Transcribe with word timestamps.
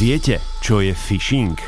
Viete, 0.00 0.40
čo 0.64 0.80
je 0.80 0.96
phishing? 0.96 1.60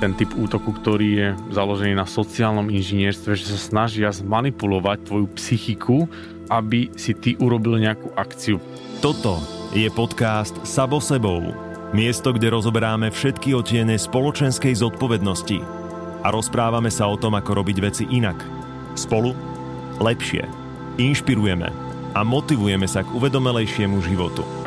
ten 0.00 0.16
typ 0.16 0.32
útoku, 0.36 0.72
ktorý 0.72 1.08
je 1.16 1.28
založený 1.52 1.96
na 1.96 2.08
sociálnom 2.08 2.72
inžinierstve, 2.72 3.36
že 3.36 3.44
sa 3.44 3.60
snažia 3.60 4.08
zmanipulovať 4.08 5.04
tvoju 5.04 5.26
psychiku, 5.36 6.08
aby 6.48 6.88
si 6.96 7.12
ty 7.12 7.36
urobil 7.36 7.76
nejakú 7.76 8.08
akciu. 8.16 8.56
Toto 9.04 9.40
je 9.76 9.88
podcast 9.92 10.56
Sabo 10.64 10.96
sebou. 11.00 11.52
Miesto, 11.92 12.32
kde 12.32 12.52
rozoberáme 12.56 13.12
všetky 13.12 13.52
otiene 13.52 14.00
spoločenskej 14.00 14.76
zodpovednosti 14.76 15.60
a 16.24 16.28
rozprávame 16.32 16.88
sa 16.88 17.04
o 17.08 17.20
tom, 17.20 17.36
ako 17.36 17.64
robiť 17.64 17.76
veci 17.84 18.04
inak. 18.08 18.40
Spolu 18.96 19.36
lepšie. 20.00 20.44
Inšpirujeme 20.96 21.68
a 22.16 22.20
motivujeme 22.24 22.88
sa 22.88 23.04
k 23.04 23.12
uvedomelejšiemu 23.12 24.00
životu. 24.04 24.63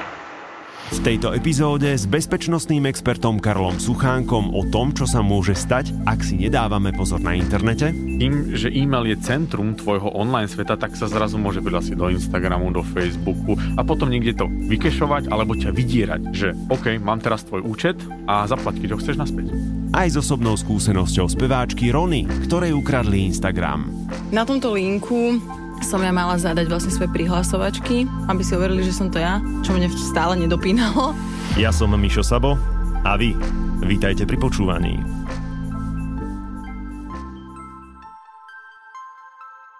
V 0.87 1.03
tejto 1.03 1.35
epizóde 1.35 1.99
s 1.99 2.07
bezpečnostným 2.07 2.87
expertom 2.87 3.43
Karlom 3.43 3.75
Suchánkom 3.75 4.55
o 4.55 4.63
tom, 4.71 4.95
čo 4.95 5.03
sa 5.03 5.19
môže 5.19 5.51
stať, 5.51 5.91
ak 6.07 6.23
si 6.23 6.39
nedávame 6.39 6.95
pozor 6.95 7.19
na 7.19 7.35
internete. 7.35 7.91
Tým, 7.91 8.55
že 8.55 8.71
e-mail 8.71 9.11
je 9.11 9.19
centrum 9.19 9.75
tvojho 9.75 10.15
online 10.15 10.47
sveta, 10.47 10.79
tak 10.79 10.95
sa 10.95 11.11
zrazu 11.11 11.35
môže 11.35 11.59
prihlásiť 11.59 11.91
do 11.91 12.07
Instagramu, 12.07 12.71
do 12.71 12.87
Facebooku 12.87 13.59
a 13.75 13.83
potom 13.83 14.07
niekde 14.07 14.39
to 14.39 14.47
vykešovať 14.47 15.27
alebo 15.27 15.59
ťa 15.59 15.75
vydierať, 15.75 16.21
že 16.31 16.55
OK, 16.71 16.95
mám 17.03 17.19
teraz 17.19 17.43
tvoj 17.43 17.67
účet 17.67 17.99
a 18.23 18.47
zaplať, 18.47 18.79
keď 18.79 18.95
ho 18.95 18.99
chceš 19.03 19.19
naspäť. 19.19 19.51
Aj 19.91 20.07
s 20.07 20.15
osobnou 20.15 20.55
skúsenosťou 20.55 21.27
speváčky 21.27 21.91
Rony, 21.91 22.23
ktorej 22.47 22.71
ukradli 22.71 23.27
Instagram. 23.27 23.91
Na 24.31 24.47
tomto 24.47 24.71
linku 24.71 25.35
som 25.83 26.01
ja 26.01 26.09
mala 26.09 26.37
zadať 26.39 26.65
vlastne 26.69 26.93
svoje 26.93 27.11
prihlasovačky, 27.13 28.09
aby 28.29 28.41
si 28.41 28.53
overili, 28.57 28.81
že 28.81 28.95
som 28.95 29.11
to 29.13 29.21
ja, 29.21 29.41
čo 29.61 29.73
mne 29.73 29.89
stále 29.93 30.33
nedopínalo. 30.39 31.13
Ja 31.57 31.73
som 31.73 31.93
Mišo 31.93 32.21
Sabo 32.21 32.57
a 33.05 33.17
vy, 33.17 33.33
vítajte 33.85 34.25
pri 34.25 34.37
počúvaní. 34.37 35.01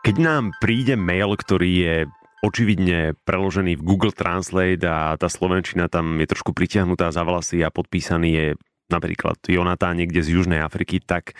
Keď 0.07 0.15
nám 0.23 0.55
príde 0.63 0.95
mail, 0.95 1.35
ktorý 1.35 1.71
je 1.83 1.95
očividne 2.39 3.17
preložený 3.27 3.75
v 3.75 3.85
Google 3.85 4.15
Translate 4.15 4.85
a 4.87 5.17
tá 5.19 5.27
slovenčina 5.27 5.89
tam 5.91 6.21
je 6.21 6.27
trošku 6.29 6.55
pritiahnutá 6.55 7.11
za 7.11 7.25
vlasy 7.27 7.65
a 7.65 7.73
podpísaný 7.73 8.29
je 8.31 8.47
napríklad 8.87 9.35
Jonatán 9.43 9.99
niekde 9.99 10.23
z 10.23 10.39
Južnej 10.39 10.63
Afriky, 10.63 11.03
tak 11.03 11.35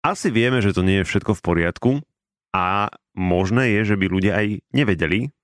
asi 0.00 0.32
vieme, 0.32 0.64
že 0.64 0.72
to 0.72 0.86
nie 0.86 1.02
je 1.02 1.08
všetko 1.08 1.36
v 1.36 1.44
poriadku 1.44 1.90
a 2.56 2.88
možné 3.16 3.80
je, 3.80 3.94
že 3.94 3.96
by 3.96 4.06
ľudia 4.06 4.32
aj 4.36 4.46
nevedeli 4.70 5.34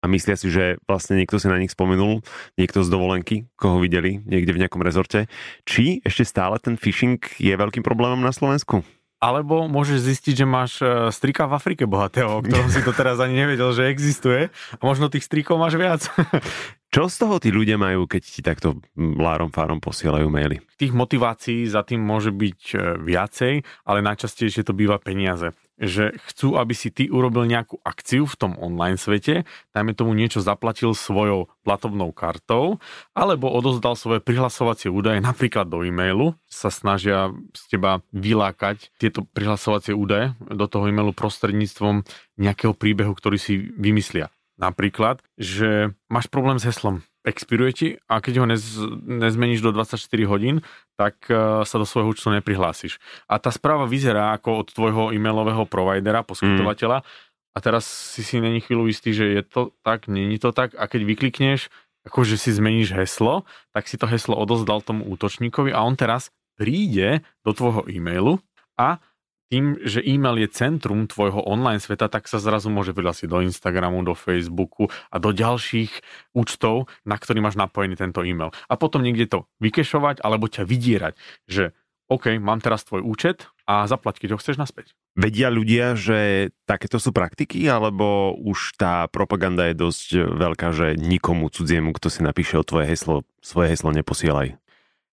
a 0.00 0.06
myslia 0.06 0.38
si, 0.38 0.46
že 0.52 0.78
vlastne 0.86 1.18
niekto 1.18 1.42
si 1.42 1.50
na 1.50 1.58
nich 1.58 1.74
spomenul, 1.74 2.22
niekto 2.54 2.86
z 2.86 2.88
dovolenky, 2.88 3.50
koho 3.58 3.82
videli 3.82 4.22
niekde 4.22 4.54
v 4.54 4.62
nejakom 4.62 4.80
rezorte. 4.86 5.26
Či 5.66 6.06
ešte 6.06 6.22
stále 6.22 6.62
ten 6.62 6.78
phishing 6.78 7.18
je 7.42 7.50
veľkým 7.50 7.82
problémom 7.82 8.22
na 8.22 8.30
Slovensku? 8.30 8.86
Alebo 9.16 9.64
môžeš 9.64 10.12
zistiť, 10.12 10.34
že 10.36 10.46
máš 10.46 10.72
e, 10.84 11.08
strika 11.08 11.48
v 11.48 11.56
Afrike 11.56 11.88
bohatého, 11.88 12.36
o 12.36 12.44
ktorom 12.44 12.68
si 12.68 12.84
to 12.84 12.92
teraz 12.92 13.16
ani 13.16 13.32
nevedel, 13.32 13.72
že 13.72 13.88
existuje. 13.88 14.52
A 14.76 14.82
možno 14.84 15.08
tých 15.08 15.24
strikov 15.24 15.56
máš 15.56 15.80
viac. 15.80 16.04
Čo 16.96 17.12
z 17.12 17.28
toho 17.28 17.36
tí 17.36 17.52
ľudia 17.52 17.76
majú, 17.76 18.08
keď 18.08 18.22
ti 18.24 18.40
takto 18.40 18.80
lárom 18.96 19.52
fárom 19.52 19.84
posielajú 19.84 20.32
maily? 20.32 20.64
Tých 20.80 20.96
motivácií 20.96 21.68
za 21.68 21.84
tým 21.84 22.00
môže 22.00 22.32
byť 22.32 22.60
e, 22.72 22.76
viacej, 23.04 23.54
ale 23.84 24.00
najčastejšie 24.00 24.64
to 24.64 24.72
býva 24.72 24.96
peniaze 24.96 25.52
že 25.76 26.16
chcú, 26.32 26.56
aby 26.56 26.72
si 26.72 26.88
ty 26.88 27.12
urobil 27.12 27.44
nejakú 27.44 27.84
akciu 27.84 28.24
v 28.24 28.36
tom 28.40 28.52
online 28.56 28.96
svete, 28.96 29.44
dajme 29.76 29.92
tomu 29.92 30.16
niečo 30.16 30.40
zaplatil 30.40 30.96
svojou 30.96 31.52
platobnou 31.68 32.16
kartou, 32.16 32.80
alebo 33.12 33.52
odozdal 33.52 33.92
svoje 33.92 34.24
prihlasovacie 34.24 34.88
údaje 34.88 35.20
napríklad 35.20 35.68
do 35.68 35.84
e-mailu, 35.84 36.32
sa 36.48 36.72
snažia 36.72 37.28
z 37.52 37.76
teba 37.76 38.00
vylákať 38.16 38.88
tieto 38.96 39.28
prihlasovacie 39.36 39.92
údaje 39.92 40.32
do 40.48 40.64
toho 40.64 40.88
e-mailu 40.88 41.12
prostredníctvom 41.12 42.08
nejakého 42.40 42.72
príbehu, 42.72 43.12
ktorý 43.12 43.36
si 43.36 43.60
vymyslia. 43.76 44.32
Napríklad, 44.56 45.20
že 45.36 45.92
máš 46.08 46.32
problém 46.32 46.56
s 46.56 46.64
heslom 46.64 47.04
expiruje 47.26 47.72
ti 47.74 47.88
a 48.06 48.22
keď 48.22 48.34
ho 48.38 48.46
nez, 48.46 48.62
nezmeníš 49.02 49.58
do 49.60 49.74
24 49.74 49.98
hodín, 50.30 50.62
tak 50.94 51.18
uh, 51.26 51.66
sa 51.66 51.76
do 51.76 51.84
svojho 51.84 52.14
účtu 52.14 52.30
neprihlásiš. 52.30 53.02
A 53.26 53.42
tá 53.42 53.50
správa 53.50 53.90
vyzerá 53.90 54.30
ako 54.38 54.62
od 54.62 54.68
tvojho 54.70 55.02
e-mailového 55.10 55.66
providera, 55.66 56.22
poskytovateľa 56.22 57.02
mm. 57.02 57.06
a 57.52 57.58
teraz 57.58 57.84
si 58.14 58.22
si 58.22 58.38
není 58.38 58.62
chvíľu 58.62 58.86
istý, 58.86 59.10
že 59.10 59.26
je 59.26 59.42
to 59.42 59.74
tak, 59.82 60.06
není 60.06 60.38
to 60.38 60.54
tak 60.54 60.78
a 60.78 60.86
keď 60.86 61.02
vyklikneš, 61.02 61.66
akože 62.06 62.38
si 62.38 62.54
zmeníš 62.54 62.94
heslo, 62.94 63.42
tak 63.74 63.90
si 63.90 63.98
to 63.98 64.06
heslo 64.06 64.38
odozdal 64.38 64.78
tomu 64.78 65.02
útočníkovi 65.10 65.74
a 65.74 65.82
on 65.82 65.98
teraz 65.98 66.30
príde 66.54 67.26
do 67.42 67.50
tvojho 67.50 67.90
e-mailu 67.90 68.38
a 68.78 69.02
tým, 69.46 69.78
že 69.82 70.02
e-mail 70.02 70.42
je 70.42 70.48
centrum 70.50 71.06
tvojho 71.06 71.38
online 71.46 71.78
sveta, 71.78 72.10
tak 72.10 72.26
sa 72.26 72.42
zrazu 72.42 72.66
môže 72.66 72.90
prihlásiť 72.90 73.30
do 73.30 73.42
Instagramu, 73.46 74.02
do 74.02 74.18
Facebooku 74.18 74.90
a 75.10 75.16
do 75.22 75.30
ďalších 75.30 75.92
účtov, 76.34 76.90
na 77.06 77.14
ktorý 77.14 77.38
máš 77.42 77.54
napojený 77.54 77.94
tento 77.94 78.26
e-mail. 78.26 78.50
A 78.66 78.74
potom 78.74 79.06
niekde 79.06 79.30
to 79.30 79.38
vykešovať 79.62 80.22
alebo 80.22 80.50
ťa 80.50 80.66
vydierať, 80.66 81.14
že 81.46 81.74
OK, 82.06 82.38
mám 82.38 82.62
teraz 82.62 82.86
tvoj 82.86 83.02
účet 83.02 83.50
a 83.66 83.82
zaplať, 83.90 84.22
keď 84.22 84.28
ho 84.34 84.38
chceš 84.38 84.62
naspäť. 84.62 84.94
Vedia 85.18 85.50
ľudia, 85.50 85.98
že 85.98 86.50
takéto 86.62 87.02
sú 87.02 87.10
praktiky, 87.10 87.66
alebo 87.66 88.30
už 88.38 88.78
tá 88.78 89.10
propaganda 89.10 89.66
je 89.66 89.74
dosť 89.74 90.08
veľká, 90.38 90.70
že 90.70 90.94
nikomu 90.94 91.50
cudziemu, 91.50 91.90
kto 91.90 92.06
si 92.06 92.22
napíše 92.22 92.62
o 92.62 92.66
tvoje 92.66 92.86
heslo, 92.86 93.26
svoje 93.42 93.74
heslo 93.74 93.90
neposielaj? 93.90 94.54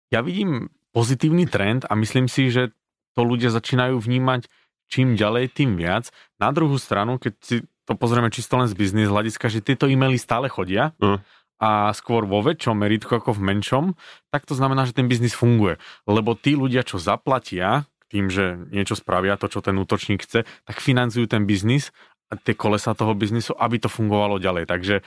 Ja 0.08 0.24
vidím 0.24 0.72
pozitívny 0.96 1.44
trend 1.44 1.84
a 1.84 1.92
myslím 1.92 2.24
si, 2.24 2.48
že 2.48 2.72
to 3.18 3.26
ľudia 3.26 3.50
začínajú 3.50 3.98
vnímať 3.98 4.46
čím 4.86 5.18
ďalej, 5.18 5.50
tým 5.58 5.74
viac. 5.74 6.14
Na 6.38 6.54
druhú 6.54 6.78
stranu, 6.78 7.18
keď 7.18 7.34
si 7.42 7.56
to 7.82 7.98
pozrieme 7.98 8.30
čisto 8.30 8.54
len 8.54 8.70
z 8.70 8.78
biznis 8.78 9.10
hľadiska, 9.10 9.50
že 9.50 9.64
tieto 9.64 9.90
e-maily 9.90 10.16
stále 10.20 10.46
chodia 10.46 10.94
uh. 11.02 11.18
a 11.58 11.90
skôr 11.98 12.24
vo 12.24 12.40
väčšom 12.40 12.78
meritku 12.78 13.18
ako 13.18 13.34
v 13.34 13.44
menšom, 13.52 13.84
tak 14.30 14.46
to 14.46 14.54
znamená, 14.54 14.86
že 14.86 14.94
ten 14.94 15.10
biznis 15.10 15.34
funguje. 15.34 15.82
Lebo 16.06 16.38
tí 16.38 16.54
ľudia, 16.54 16.86
čo 16.86 17.02
zaplatia 17.02 17.90
tým, 18.08 18.32
že 18.32 18.56
niečo 18.72 18.96
spravia, 18.96 19.36
to, 19.36 19.52
čo 19.52 19.60
ten 19.60 19.76
útočník 19.76 20.24
chce, 20.24 20.48
tak 20.64 20.76
financujú 20.80 21.28
ten 21.28 21.44
biznis 21.44 21.92
a 22.28 22.36
tie 22.36 22.56
kolesa 22.56 22.92
toho 22.96 23.16
biznisu, 23.16 23.56
aby 23.56 23.80
to 23.80 23.88
fungovalo 23.88 24.40
ďalej. 24.40 24.68
Takže 24.68 25.00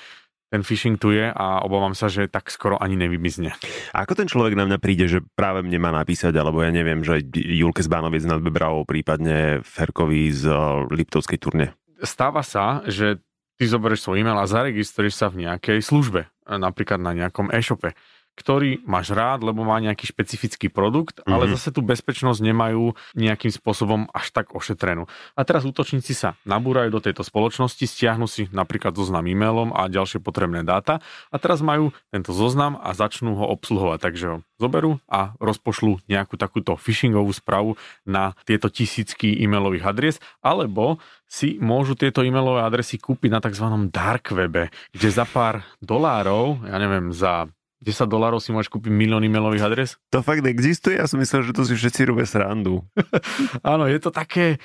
ten 0.51 0.67
phishing 0.67 0.99
tu 0.99 1.15
je 1.15 1.31
a 1.31 1.63
obávam 1.63 1.95
sa, 1.95 2.11
že 2.11 2.27
tak 2.27 2.51
skoro 2.51 2.75
ani 2.75 2.99
nevymizne. 2.99 3.55
A 3.95 4.03
ako 4.03 4.19
ten 4.19 4.27
človek 4.27 4.59
na 4.59 4.67
mňa 4.67 4.77
príde, 4.83 5.07
že 5.07 5.23
práve 5.23 5.63
mne 5.63 5.79
má 5.79 5.95
napísať, 5.95 6.35
alebo 6.35 6.59
ja 6.59 6.75
neviem, 6.75 6.99
že 7.07 7.23
Julke 7.31 7.79
z 7.79 7.87
Bánoviec 7.87 8.27
nad 8.27 8.43
Bebravou, 8.43 8.83
prípadne 8.83 9.63
Ferkovi 9.63 10.27
z 10.35 10.51
Liptovskej 10.91 11.39
turne? 11.39 11.71
Stáva 12.03 12.43
sa, 12.43 12.83
že 12.83 13.23
ty 13.55 13.63
zoberieš 13.63 14.03
svoj 14.03 14.19
e-mail 14.19 14.35
a 14.35 14.49
zaregistruješ 14.49 15.15
sa 15.15 15.31
v 15.31 15.47
nejakej 15.47 15.79
službe, 15.79 16.27
napríklad 16.43 16.99
na 16.99 17.15
nejakom 17.15 17.47
e-shope 17.55 17.95
ktorý 18.35 18.81
máš 18.87 19.11
rád, 19.11 19.43
lebo 19.43 19.61
má 19.67 19.77
nejaký 19.77 20.09
špecifický 20.09 20.71
produkt, 20.71 21.19
mm-hmm. 21.19 21.31
ale 21.31 21.43
mhm. 21.47 21.51
zase 21.57 21.69
tú 21.75 21.83
bezpečnosť 21.83 22.39
nemajú 22.41 22.95
nejakým 23.13 23.51
spôsobom 23.51 24.07
až 24.15 24.31
tak 24.31 24.55
ošetrenú. 24.55 25.05
A 25.35 25.41
teraz 25.43 25.67
útočníci 25.67 26.15
sa 26.15 26.39
nabúrajú 26.47 26.89
do 26.89 27.03
tejto 27.03 27.21
spoločnosti, 27.21 27.83
stiahnu 27.83 28.25
si 28.25 28.47
napríklad 28.49 28.95
zoznam 28.95 29.27
e-mailom 29.27 29.75
a 29.75 29.91
ďalšie 29.91 30.23
potrebné 30.23 30.63
dáta 30.63 31.03
a 31.29 31.35
teraz 31.37 31.59
majú 31.61 31.93
tento 32.09 32.31
zoznam 32.31 32.79
a 32.79 32.95
začnú 32.95 33.35
ho 33.37 33.45
obsluhovať. 33.51 33.99
Takže 34.01 34.25
ho 34.27 34.37
zoberú 34.61 35.01
a 35.09 35.33
rozpošlú 35.41 36.05
nejakú 36.05 36.37
takúto 36.37 36.77
phishingovú 36.77 37.33
správu 37.33 37.77
na 38.05 38.37
tieto 38.45 38.69
tisícky 38.69 39.41
e-mailových 39.41 39.85
adries, 39.85 40.17
alebo 40.41 41.01
si 41.31 41.55
môžu 41.63 41.95
tieto 41.95 42.21
e-mailové 42.21 42.61
adresy 42.67 42.99
kúpiť 42.99 43.29
na 43.31 43.39
tzv. 43.39 43.65
dark 43.87 44.35
webe, 44.35 44.67
kde 44.91 45.09
za 45.09 45.23
pár 45.23 45.63
dolárov, 45.79 46.67
ja 46.67 46.75
neviem, 46.75 47.15
za 47.15 47.47
10 47.81 48.05
dolárov 48.05 48.37
si 48.37 48.53
môžeš 48.53 48.69
kúpiť 48.69 48.93
milión 48.93 49.25
e-mailových 49.25 49.65
adres? 49.65 49.91
To 50.13 50.21
fakt 50.21 50.45
existuje? 50.45 51.01
Ja 51.01 51.09
som 51.09 51.17
myslel, 51.17 51.49
že 51.49 51.57
to 51.57 51.65
si 51.65 51.73
všetci 51.73 52.05
robia 52.05 52.29
srandu. 52.29 52.85
Áno, 53.65 53.89
je 53.89 53.97
to 53.97 54.13
také 54.13 54.61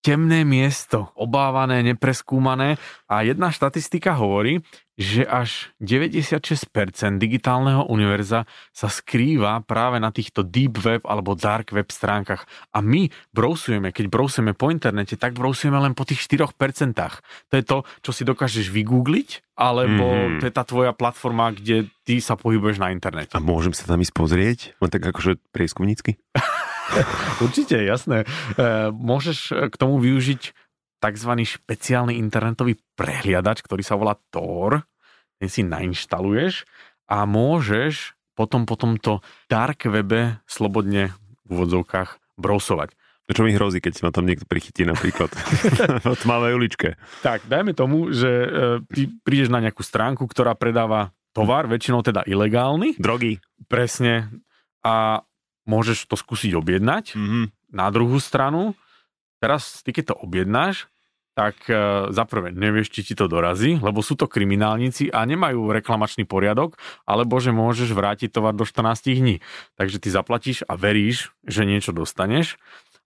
temné 0.00 0.48
miesto, 0.48 1.12
obávané, 1.16 1.84
nepreskúmané 1.84 2.80
a 3.04 3.20
jedna 3.20 3.52
štatistika 3.52 4.16
hovorí, 4.16 4.64
že 5.00 5.24
až 5.24 5.72
96% 5.80 7.16
digitálneho 7.16 7.88
univerza 7.88 8.44
sa 8.68 8.88
skrýva 8.92 9.64
práve 9.64 9.96
na 9.96 10.12
týchto 10.12 10.44
deep 10.44 10.76
web 10.76 11.00
alebo 11.08 11.32
dark 11.32 11.72
web 11.72 11.88
stránkach. 11.88 12.44
A 12.76 12.84
my 12.84 13.08
brousujeme, 13.32 13.96
keď 13.96 14.12
brousujeme 14.12 14.52
po 14.52 14.68
internete, 14.68 15.16
tak 15.16 15.32
brousujeme 15.40 15.80
len 15.80 15.96
po 15.96 16.04
tých 16.04 16.28
4%. 16.28 16.52
To 17.48 17.54
je 17.56 17.64
to, 17.64 17.88
čo 18.04 18.10
si 18.12 18.28
dokážeš 18.28 18.68
vygoogliť, 18.68 19.56
alebo 19.56 20.04
mm-hmm. 20.04 20.38
to 20.40 20.44
je 20.44 20.52
tá 20.52 20.68
tvoja 20.68 20.92
platforma, 20.92 21.48
kde 21.56 21.88
ty 22.04 22.20
sa 22.20 22.36
pohybuješ 22.36 22.76
na 22.76 22.92
internete. 22.92 23.32
A 23.32 23.40
môžem 23.40 23.72
sa 23.72 23.88
tam 23.88 24.04
ísť 24.04 24.12
pozrieť? 24.12 24.58
Len 24.84 24.92
tak 24.92 25.00
akože 25.00 25.40
prieskumnícky? 25.48 26.20
Určite, 27.44 27.80
jasné. 27.80 28.24
E, 28.54 28.90
môžeš 28.92 29.70
k 29.70 29.74
tomu 29.76 29.98
využiť 30.02 30.42
tzv. 31.00 31.32
špeciálny 31.40 32.20
internetový 32.20 32.76
prehliadač, 32.94 33.64
ktorý 33.64 33.82
sa 33.82 33.96
volá 33.96 34.20
Tor. 34.28 34.84
Ten 35.40 35.48
si 35.48 35.64
nainštaluješ 35.64 36.68
a 37.08 37.24
môžeš 37.24 38.14
potom 38.36 38.68
po 38.68 38.76
tomto 38.76 39.24
dark 39.48 39.88
webe 39.88 40.40
slobodne 40.44 41.16
v 41.48 41.48
úvodzovkách 41.56 42.40
brousovať. 42.40 42.96
Čo 43.30 43.46
mi 43.46 43.54
hrozí, 43.54 43.78
keď 43.78 44.02
ma 44.02 44.10
tam 44.10 44.26
niekto 44.26 44.42
prichytí 44.42 44.82
napríklad 44.82 45.30
v 46.12 46.16
tmavej 46.18 46.52
uličke? 46.58 46.88
Tak, 47.22 47.46
dajme 47.46 47.72
tomu, 47.78 48.10
že 48.10 48.28
e, 48.28 48.48
ty 48.90 49.02
prídeš 49.22 49.54
na 49.54 49.62
nejakú 49.62 49.86
stránku, 49.86 50.26
ktorá 50.26 50.58
predáva 50.58 51.14
tovar, 51.30 51.70
väčšinou 51.70 52.02
teda 52.02 52.26
ilegálny. 52.26 52.98
Drogy. 52.98 53.38
Presne. 53.70 54.28
A 54.82 55.22
môžeš 55.64 56.08
to 56.08 56.16
skúsiť 56.16 56.56
objednať. 56.56 57.16
Mm-hmm. 57.16 57.44
Na 57.74 57.88
druhú 57.92 58.16
stranu, 58.18 58.78
teraz 59.42 59.84
ty 59.84 59.92
keď 59.94 60.14
to 60.14 60.16
objednáš, 60.20 60.88
tak 61.34 61.56
e, 61.70 62.10
za 62.10 62.24
prvé 62.26 62.50
nevieš, 62.50 62.90
či 62.90 63.00
ti 63.06 63.14
to 63.14 63.30
dorazí, 63.30 63.78
lebo 63.78 64.02
sú 64.02 64.18
to 64.18 64.26
kriminálnici 64.26 65.08
a 65.14 65.22
nemajú 65.24 65.70
reklamačný 65.70 66.26
poriadok, 66.26 66.76
alebo 67.06 67.38
že 67.38 67.54
môžeš 67.54 67.94
vrátiť 67.94 68.34
tovar 68.34 68.52
do 68.52 68.66
14 68.66 69.14
dní. 69.16 69.40
Takže 69.78 70.02
ty 70.02 70.08
zaplatíš 70.10 70.66
a 70.66 70.74
veríš, 70.74 71.30
že 71.46 71.64
niečo 71.64 71.94
dostaneš 71.94 72.58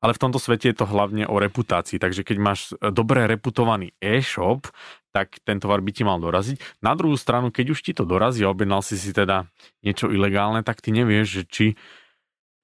ale 0.04 0.12
v 0.12 0.20
tomto 0.20 0.36
svete 0.36 0.68
je 0.68 0.76
to 0.76 0.84
hlavne 0.84 1.24
o 1.24 1.40
reputácii. 1.40 1.96
Takže 1.96 2.28
keď 2.28 2.36
máš 2.36 2.76
dobre 2.92 3.24
reputovaný 3.24 3.96
e-shop, 4.04 4.68
tak 5.16 5.40
ten 5.48 5.56
tovar 5.56 5.80
by 5.80 5.96
ti 5.96 6.04
mal 6.04 6.20
doraziť. 6.20 6.84
Na 6.84 6.92
druhú 6.92 7.16
stranu, 7.16 7.48
keď 7.48 7.72
už 7.72 7.80
ti 7.80 7.96
to 7.96 8.04
dorazí 8.04 8.44
a 8.44 8.52
objednal 8.52 8.84
si 8.84 9.00
si 9.00 9.16
teda 9.16 9.48
niečo 9.80 10.12
ilegálne, 10.12 10.60
tak 10.60 10.84
ty 10.84 10.92
nevieš, 10.92 11.26
že 11.40 11.42
či 11.48 11.66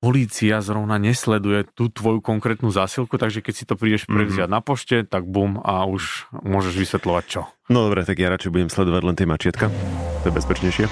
polícia 0.00 0.64
zrovna 0.64 0.97
nesleduje 0.97 1.69
tú 1.76 1.93
tvoju 1.93 2.25
konkrétnu 2.25 2.73
zásilku, 2.73 3.20
takže 3.20 3.44
keď 3.44 3.55
si 3.55 3.69
to 3.69 3.76
prídeš 3.76 4.08
mhm. 4.08 4.17
prevziať 4.17 4.49
mm-hmm. 4.49 4.64
na 4.64 4.64
pošte, 4.64 4.97
tak 5.05 5.29
bum 5.29 5.61
a 5.61 5.85
už 5.85 6.32
môžeš 6.32 6.75
vysvetľovať 6.75 7.25
čo. 7.29 7.41
No 7.69 7.87
dobre, 7.87 8.02
tak 8.08 8.19
ja 8.19 8.32
radšej 8.32 8.50
budem 8.50 8.73
sledovať 8.73 9.02
len 9.05 9.17
tie 9.17 9.29
mačietka. 9.29 9.69
To 9.69 10.25
je 10.26 10.35
bezpečnejšie. 10.35 10.87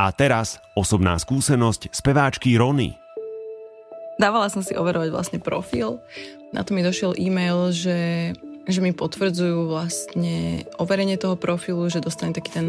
A 0.00 0.08
teraz 0.16 0.56
osobná 0.72 1.20
skúsenosť 1.20 1.92
speváčky 1.92 2.56
Rony. 2.56 2.96
Dávala 4.16 4.48
som 4.48 4.64
si 4.64 4.72
overovať 4.72 5.12
vlastne 5.12 5.38
profil. 5.44 6.00
Na 6.56 6.64
to 6.64 6.72
mi 6.72 6.80
došiel 6.80 7.12
e-mail, 7.20 7.68
že, 7.68 8.32
že 8.64 8.80
mi 8.80 8.96
potvrdzujú 8.96 9.68
vlastne 9.68 10.64
overenie 10.80 11.20
toho 11.20 11.36
profilu, 11.36 11.84
že 11.92 12.00
dostane 12.00 12.32
taký 12.32 12.48
ten 12.48 12.66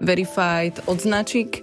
verified 0.00 0.80
odznačik 0.88 1.60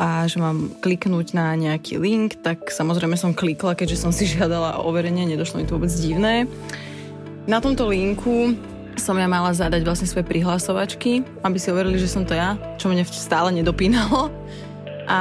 a 0.00 0.24
že 0.24 0.40
mám 0.40 0.72
kliknúť 0.80 1.36
na 1.36 1.52
nejaký 1.52 2.00
link, 2.00 2.40
tak 2.40 2.72
samozrejme 2.72 3.20
som 3.20 3.36
klikla, 3.36 3.76
keďže 3.76 4.00
som 4.00 4.10
si 4.16 4.24
žiadala 4.34 4.80
o 4.80 4.88
overenie, 4.88 5.28
nedošlo 5.28 5.60
mi 5.60 5.68
to 5.68 5.76
vôbec 5.76 5.92
divné. 5.92 6.48
Na 7.44 7.60
tomto 7.60 7.84
linku 7.84 8.56
som 8.96 9.16
ja 9.20 9.28
mala 9.28 9.52
zadať 9.52 9.84
vlastne 9.84 10.08
svoje 10.08 10.24
prihlasovačky, 10.24 11.20
aby 11.44 11.56
si 11.60 11.68
overili, 11.68 12.00
že 12.00 12.08
som 12.08 12.24
to 12.24 12.32
ja, 12.32 12.56
čo 12.80 12.88
mne 12.88 13.04
stále 13.04 13.52
nedopínalo 13.52 14.32
a 15.10 15.20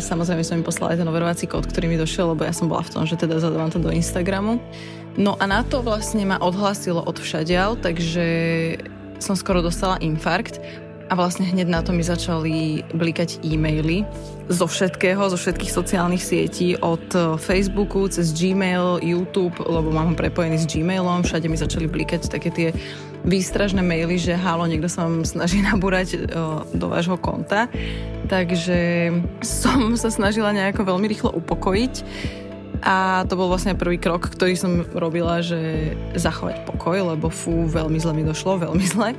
samozrejme 0.00 0.40
som 0.40 0.56
im 0.56 0.64
poslala 0.64 0.96
aj 0.96 1.04
ten 1.04 1.10
overovací 1.12 1.44
kód, 1.44 1.68
ktorý 1.68 1.92
mi 1.92 2.00
došiel, 2.00 2.32
lebo 2.32 2.48
ja 2.48 2.56
som 2.56 2.72
bola 2.72 2.80
v 2.80 2.92
tom, 2.96 3.02
že 3.04 3.20
teda 3.20 3.36
zadávam 3.36 3.68
to 3.68 3.76
do 3.76 3.92
Instagramu. 3.92 4.56
No 5.20 5.36
a 5.36 5.44
na 5.44 5.60
to 5.60 5.84
vlastne 5.84 6.24
ma 6.24 6.40
odhlasilo 6.40 7.04
od 7.04 7.20
všadial, 7.20 7.76
takže 7.84 8.24
som 9.20 9.36
skoro 9.36 9.60
dostala 9.60 10.00
infarkt 10.00 10.58
a 11.08 11.12
vlastne 11.12 11.44
hneď 11.44 11.68
na 11.68 11.80
to 11.84 11.92
mi 11.92 12.00
začali 12.00 12.80
blikať 12.96 13.44
e-maily 13.44 14.08
zo 14.48 14.64
všetkého, 14.64 15.20
zo 15.28 15.36
všetkých 15.36 15.72
sociálnych 15.72 16.20
sietí, 16.20 16.76
od 16.80 17.04
Facebooku, 17.40 18.08
cez 18.08 18.32
Gmail, 18.32 19.00
YouTube, 19.04 19.56
lebo 19.60 19.92
mám 19.92 20.12
ho 20.12 20.16
prepojený 20.16 20.60
s 20.60 20.66
Gmailom, 20.68 21.24
všade 21.24 21.48
mi 21.48 21.56
začali 21.56 21.88
blikať 21.88 22.28
také 22.28 22.48
tie 22.52 22.68
výstražné 23.24 23.80
maily, 23.80 24.20
že 24.20 24.36
halo, 24.36 24.68
niekto 24.68 24.88
sa 24.88 25.08
vám 25.08 25.24
snaží 25.24 25.64
nabúrať 25.64 26.28
do 26.72 26.86
vášho 26.88 27.16
konta. 27.16 27.72
Takže 28.28 29.12
som 29.44 29.96
sa 29.96 30.08
snažila 30.08 30.52
nejako 30.52 30.88
veľmi 30.88 31.08
rýchlo 31.08 31.32
upokojiť. 31.32 31.94
A 32.84 33.24
to 33.24 33.40
bol 33.40 33.48
vlastne 33.48 33.72
prvý 33.72 33.96
krok, 33.96 34.28
ktorý 34.28 34.60
som 34.60 34.84
robila, 34.92 35.40
že 35.40 35.96
zachovať 36.20 36.68
pokoj, 36.68 37.16
lebo 37.16 37.32
fú, 37.32 37.64
veľmi 37.64 37.96
zle 37.96 38.12
mi 38.12 38.24
došlo, 38.28 38.60
veľmi 38.60 38.84
zle. 38.84 39.16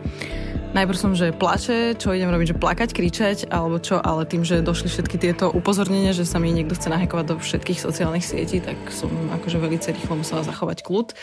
Najprv 0.75 0.99
som, 0.99 1.15
že 1.15 1.31
plače, 1.31 1.95
čo 1.95 2.11
idem 2.11 2.27
robiť, 2.27 2.51
že 2.51 2.59
plakať, 2.59 2.89
kričať, 2.91 3.37
alebo 3.47 3.79
čo, 3.79 3.95
ale 3.95 4.27
tým, 4.27 4.43
že 4.43 4.59
došli 4.59 4.91
všetky 4.91 5.15
tieto 5.15 5.47
upozornenia, 5.47 6.11
že 6.11 6.27
sa 6.27 6.35
mi 6.35 6.51
niekto 6.51 6.75
chce 6.75 6.91
nahekovať 6.91 7.25
do 7.31 7.35
všetkých 7.39 7.79
sociálnych 7.79 8.27
sietí, 8.27 8.59
tak 8.59 8.75
som 8.91 9.07
akože 9.39 9.55
veľmi 9.55 9.79
rýchlo 9.79 10.19
musela 10.19 10.43
zachovať 10.43 10.83
kľud 10.83 11.15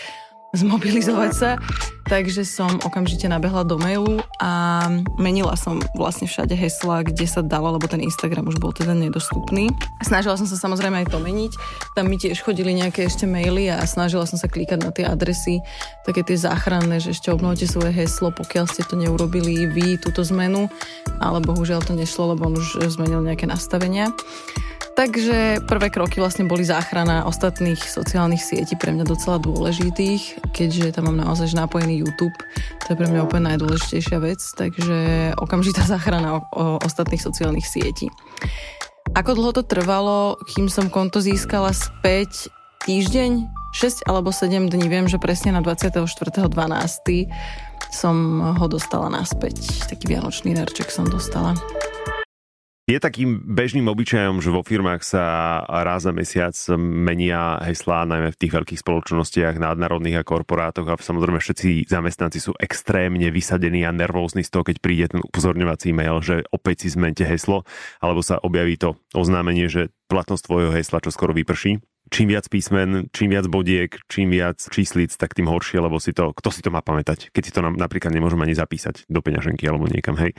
zmobilizovať 0.52 1.32
sa, 1.32 1.50
takže 2.04 2.44
som 2.44 2.68
okamžite 2.84 3.24
nabehla 3.24 3.64
do 3.64 3.80
mailu 3.80 4.20
a 4.36 4.84
menila 5.16 5.56
som 5.56 5.80
vlastne 5.96 6.28
všade 6.28 6.52
hesla, 6.52 7.08
kde 7.08 7.24
sa 7.24 7.40
dalo, 7.40 7.72
lebo 7.72 7.88
ten 7.88 8.04
Instagram 8.04 8.52
už 8.52 8.60
bol 8.60 8.68
teda 8.76 8.92
nedostupný. 8.92 9.72
Snažila 10.04 10.36
som 10.36 10.44
sa 10.44 10.60
samozrejme 10.60 11.02
aj 11.02 11.08
to 11.08 11.18
meniť, 11.24 11.52
tam 11.96 12.12
mi 12.12 12.20
tiež 12.20 12.44
chodili 12.44 12.76
nejaké 12.76 13.08
ešte 13.08 13.24
maily 13.24 13.72
a 13.72 13.80
snažila 13.88 14.28
som 14.28 14.36
sa 14.36 14.44
klikať 14.44 14.84
na 14.84 14.92
tie 14.92 15.08
adresy, 15.08 15.64
také 16.04 16.20
tie 16.20 16.36
záchranné, 16.36 17.00
že 17.00 17.16
ešte 17.16 17.32
obnovte 17.32 17.64
svoje 17.64 17.96
heslo, 17.96 18.28
pokiaľ 18.28 18.68
ste 18.68 18.84
to 18.84 19.00
neurobili 19.00 19.64
vy, 19.72 19.96
túto 19.96 20.20
zmenu, 20.28 20.68
ale 21.16 21.40
bohužiaľ 21.40 21.80
to 21.80 21.96
nešlo, 21.96 22.36
lebo 22.36 22.52
on 22.52 22.60
už 22.60 22.92
zmenil 22.92 23.24
nejaké 23.24 23.48
nastavenia. 23.48 24.12
Takže 24.92 25.64
prvé 25.64 25.88
kroky 25.88 26.20
vlastne 26.20 26.44
boli 26.44 26.68
záchrana 26.68 27.24
ostatných 27.24 27.80
sociálnych 27.80 28.44
sietí, 28.44 28.76
pre 28.76 28.92
mňa 28.92 29.08
docela 29.08 29.40
dôležitých, 29.40 30.52
keďže 30.52 31.00
tam 31.00 31.08
mám 31.08 31.24
naozaj 31.24 31.56
napojený 31.56 32.04
YouTube, 32.04 32.36
to 32.84 32.92
je 32.92 32.98
pre 33.00 33.08
mňa 33.08 33.24
úplne 33.24 33.48
najdôležitejšia 33.56 34.18
vec, 34.20 34.40
takže 34.52 34.98
okamžitá 35.40 35.88
záchrana 35.96 36.36
o, 36.36 36.40
o 36.52 36.64
ostatných 36.84 37.24
sociálnych 37.24 37.64
sietí. 37.64 38.12
Ako 39.16 39.32
dlho 39.36 39.52
to 39.56 39.62
trvalo, 39.64 40.36
kým 40.52 40.68
som 40.68 40.92
konto 40.92 41.24
získala 41.24 41.72
späť? 41.72 42.52
Týždeň? 42.84 43.48
6 43.72 44.04
alebo 44.04 44.28
7 44.28 44.68
dní, 44.68 44.84
viem, 44.92 45.08
že 45.08 45.16
presne 45.16 45.56
na 45.56 45.64
24.12. 45.64 46.52
som 47.88 48.16
ho 48.60 48.66
dostala 48.68 49.08
naspäť. 49.08 49.88
Taký 49.88 50.12
vianočný 50.12 50.52
darček 50.52 50.92
som 50.92 51.08
dostala. 51.08 51.56
Je 52.82 52.98
takým 52.98 53.38
bežným 53.46 53.86
obyčajom, 53.86 54.42
že 54.42 54.50
vo 54.50 54.66
firmách 54.66 55.06
sa 55.06 55.22
raz 55.86 56.02
za 56.02 56.10
mesiac 56.10 56.50
menia 56.82 57.62
heslá, 57.62 58.02
najmä 58.10 58.34
v 58.34 58.40
tých 58.42 58.52
veľkých 58.58 58.82
spoločnostiach, 58.82 59.54
nadnárodných 59.54 60.18
a 60.18 60.26
korporátoch 60.26 60.90
a 60.90 60.98
samozrejme 60.98 61.38
všetci 61.38 61.86
zamestnanci 61.86 62.42
sú 62.42 62.58
extrémne 62.58 63.30
vysadení 63.30 63.86
a 63.86 63.94
nervózni 63.94 64.42
z 64.42 64.50
toho, 64.50 64.66
keď 64.66 64.76
príde 64.82 65.14
ten 65.14 65.22
upozorňovací 65.22 65.94
mail, 65.94 66.18
že 66.26 66.42
opäť 66.50 66.82
si 66.82 66.98
zmente 66.98 67.22
heslo, 67.22 67.62
alebo 68.02 68.18
sa 68.18 68.42
objaví 68.42 68.74
to 68.74 68.98
oznámenie, 69.14 69.70
že 69.70 69.94
platnosť 70.10 70.42
tvojho 70.42 70.74
hesla 70.74 70.98
čo 70.98 71.14
skoro 71.14 71.30
vyprší 71.30 71.78
čím 72.12 72.28
viac 72.28 72.44
písmen, 72.52 73.08
čím 73.08 73.32
viac 73.32 73.48
bodiek, 73.48 73.88
čím 74.04 74.36
viac 74.36 74.60
číslic, 74.60 75.16
tak 75.16 75.32
tým 75.32 75.48
horšie, 75.48 75.80
lebo 75.80 75.96
si 75.96 76.12
to, 76.12 76.36
kto 76.36 76.52
si 76.52 76.60
to 76.60 76.68
má 76.68 76.84
pamätať, 76.84 77.32
keď 77.32 77.42
si 77.42 77.54
to 77.56 77.64
napríklad 77.64 78.12
nemôžeme 78.12 78.44
ani 78.44 78.52
zapísať 78.52 79.08
do 79.08 79.24
peňaženky 79.24 79.64
alebo 79.64 79.88
niekam, 79.88 80.20
hej. 80.20 80.36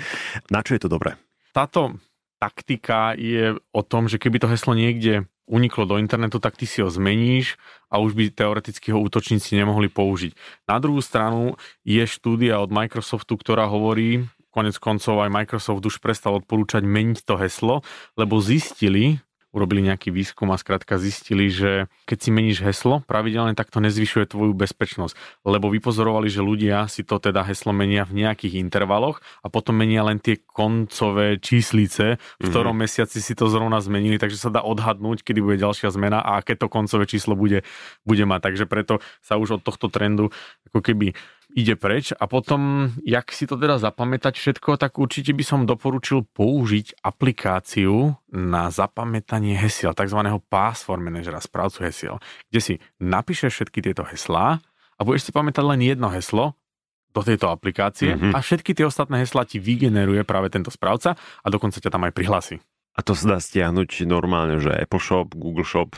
Na 0.53 0.61
čo 0.61 0.77
je 0.77 0.85
to 0.85 0.91
dobré? 0.91 1.17
Táto 1.49 1.97
taktika 2.43 3.15
je 3.15 3.55
o 3.55 3.81
tom, 3.87 4.11
že 4.11 4.19
keby 4.19 4.43
to 4.43 4.51
heslo 4.51 4.75
niekde 4.75 5.23
uniklo 5.47 5.87
do 5.87 5.95
internetu, 5.95 6.43
tak 6.43 6.59
ty 6.59 6.67
si 6.67 6.83
ho 6.83 6.91
zmeníš 6.91 7.55
a 7.87 8.03
už 8.03 8.15
by 8.15 8.35
teoreticky 8.35 8.91
ho 8.91 8.99
útočníci 8.99 9.55
nemohli 9.55 9.87
použiť. 9.87 10.35
Na 10.67 10.79
druhú 10.83 10.99
stranu 10.99 11.55
je 11.87 12.03
štúdia 12.03 12.59
od 12.59 12.71
Microsoftu, 12.71 13.39
ktorá 13.39 13.67
hovorí, 13.67 14.27
konec 14.51 14.75
koncov 14.79 15.23
aj 15.23 15.31
Microsoft 15.31 15.83
už 15.87 16.03
prestal 16.03 16.35
odporúčať 16.39 16.83
meniť 16.83 17.23
to 17.23 17.39
heslo, 17.39 17.79
lebo 18.19 18.43
zistili, 18.43 19.23
urobili 19.53 19.85
nejaký 19.85 20.09
výskum 20.09 20.49
a 20.49 20.57
skrátka 20.57 20.97
zistili, 20.97 21.47
že 21.47 21.85
keď 22.09 22.17
si 22.17 22.29
meníš 22.33 22.65
heslo 22.65 23.05
pravidelne, 23.05 23.53
tak 23.53 23.69
to 23.69 23.77
nezvyšuje 23.79 24.33
tvoju 24.33 24.57
bezpečnosť. 24.57 25.13
Lebo 25.45 25.69
vypozorovali, 25.69 26.27
že 26.27 26.41
ľudia 26.41 26.89
si 26.89 27.05
to 27.05 27.21
teda 27.21 27.45
heslo 27.45 27.69
menia 27.71 28.03
v 28.03 28.25
nejakých 28.25 28.57
intervaloch 28.57 29.21
a 29.45 29.47
potom 29.53 29.77
menia 29.77 30.01
len 30.01 30.17
tie 30.17 30.41
koncové 30.41 31.37
číslice, 31.37 32.17
v 32.17 32.43
mhm. 32.43 32.49
ktorom 32.49 32.73
mm-hmm. 32.73 32.89
mesiaci 32.89 33.21
si 33.21 33.37
to 33.37 33.45
zrovna 33.47 33.77
zmenili, 33.77 34.17
takže 34.17 34.41
sa 34.41 34.49
dá 34.49 34.65
odhadnúť, 34.65 35.21
kedy 35.21 35.39
bude 35.39 35.61
ďalšia 35.61 35.93
zmena 35.93 36.19
a 36.19 36.41
aké 36.41 36.57
to 36.57 36.65
koncové 36.65 37.05
číslo 37.05 37.37
bude, 37.37 37.61
bude 38.03 38.25
mať. 38.25 38.49
Takže 38.49 38.65
preto 38.65 38.97
sa 39.21 39.37
už 39.37 39.61
od 39.61 39.61
tohto 39.61 39.87
trendu 39.93 40.33
ako 40.73 40.81
keby 40.81 41.13
ide 41.53 41.77
preč 41.77 42.11
a 42.17 42.25
potom, 42.25 42.91
jak 43.05 43.29
si 43.29 43.45
to 43.45 43.55
teda 43.55 43.77
zapamätať 43.77 44.33
všetko, 44.35 44.75
tak 44.81 44.97
určite 44.97 45.31
by 45.31 45.43
som 45.45 45.69
doporučil 45.69 46.25
použiť 46.33 47.05
aplikáciu 47.05 48.17
na 48.33 48.73
zapamätanie 48.73 49.53
hesiel, 49.53 49.93
tzv. 49.93 50.19
password 50.49 51.01
managera, 51.01 51.37
správcu 51.37 51.85
hesiel, 51.85 52.15
kde 52.49 52.59
si 52.59 52.73
napíšeš 52.97 53.51
všetky 53.53 53.79
tieto 53.85 54.03
heslá 54.03 54.59
a 54.97 55.01
budeš 55.05 55.29
si 55.29 55.31
pamätať 55.31 55.63
len 55.63 55.81
jedno 55.85 56.09
heslo 56.09 56.57
do 57.13 57.21
tejto 57.21 57.53
aplikácie 57.53 58.17
mm-hmm. 58.17 58.33
a 58.33 58.41
všetky 58.41 58.73
tie 58.73 58.89
ostatné 58.89 59.21
heslá 59.21 59.45
ti 59.45 59.61
vygeneruje 59.61 60.25
práve 60.25 60.49
tento 60.49 60.73
správca 60.73 61.13
a 61.15 61.47
dokonca 61.53 61.77
ťa 61.77 61.93
tam 61.93 62.09
aj 62.09 62.13
prihlási. 62.17 62.57
A 62.93 63.05
to 63.05 63.13
sa 63.17 63.37
dá 63.37 63.39
stiahnuť 63.41 64.05
normálne, 64.05 64.61
že 64.61 64.73
Apple 64.73 65.01
Shop, 65.01 65.29
Google 65.33 65.65
Shop. 65.65 65.93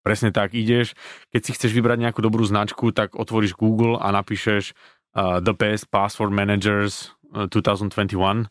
Presne 0.00 0.32
tak, 0.32 0.56
ideš, 0.56 0.96
keď 1.28 1.40
si 1.44 1.50
chceš 1.52 1.76
vybrať 1.76 2.00
nejakú 2.00 2.24
dobrú 2.24 2.40
značku, 2.40 2.96
tak 2.96 3.12
otvoríš 3.12 3.52
Google 3.52 4.00
a 4.00 4.08
napíšeš 4.08 4.72
uh, 5.14 5.38
The 5.40 5.54
Best 5.54 5.88
Password 5.88 6.34
Managers 6.34 7.14
uh, 7.32 7.46
2021 7.48 8.48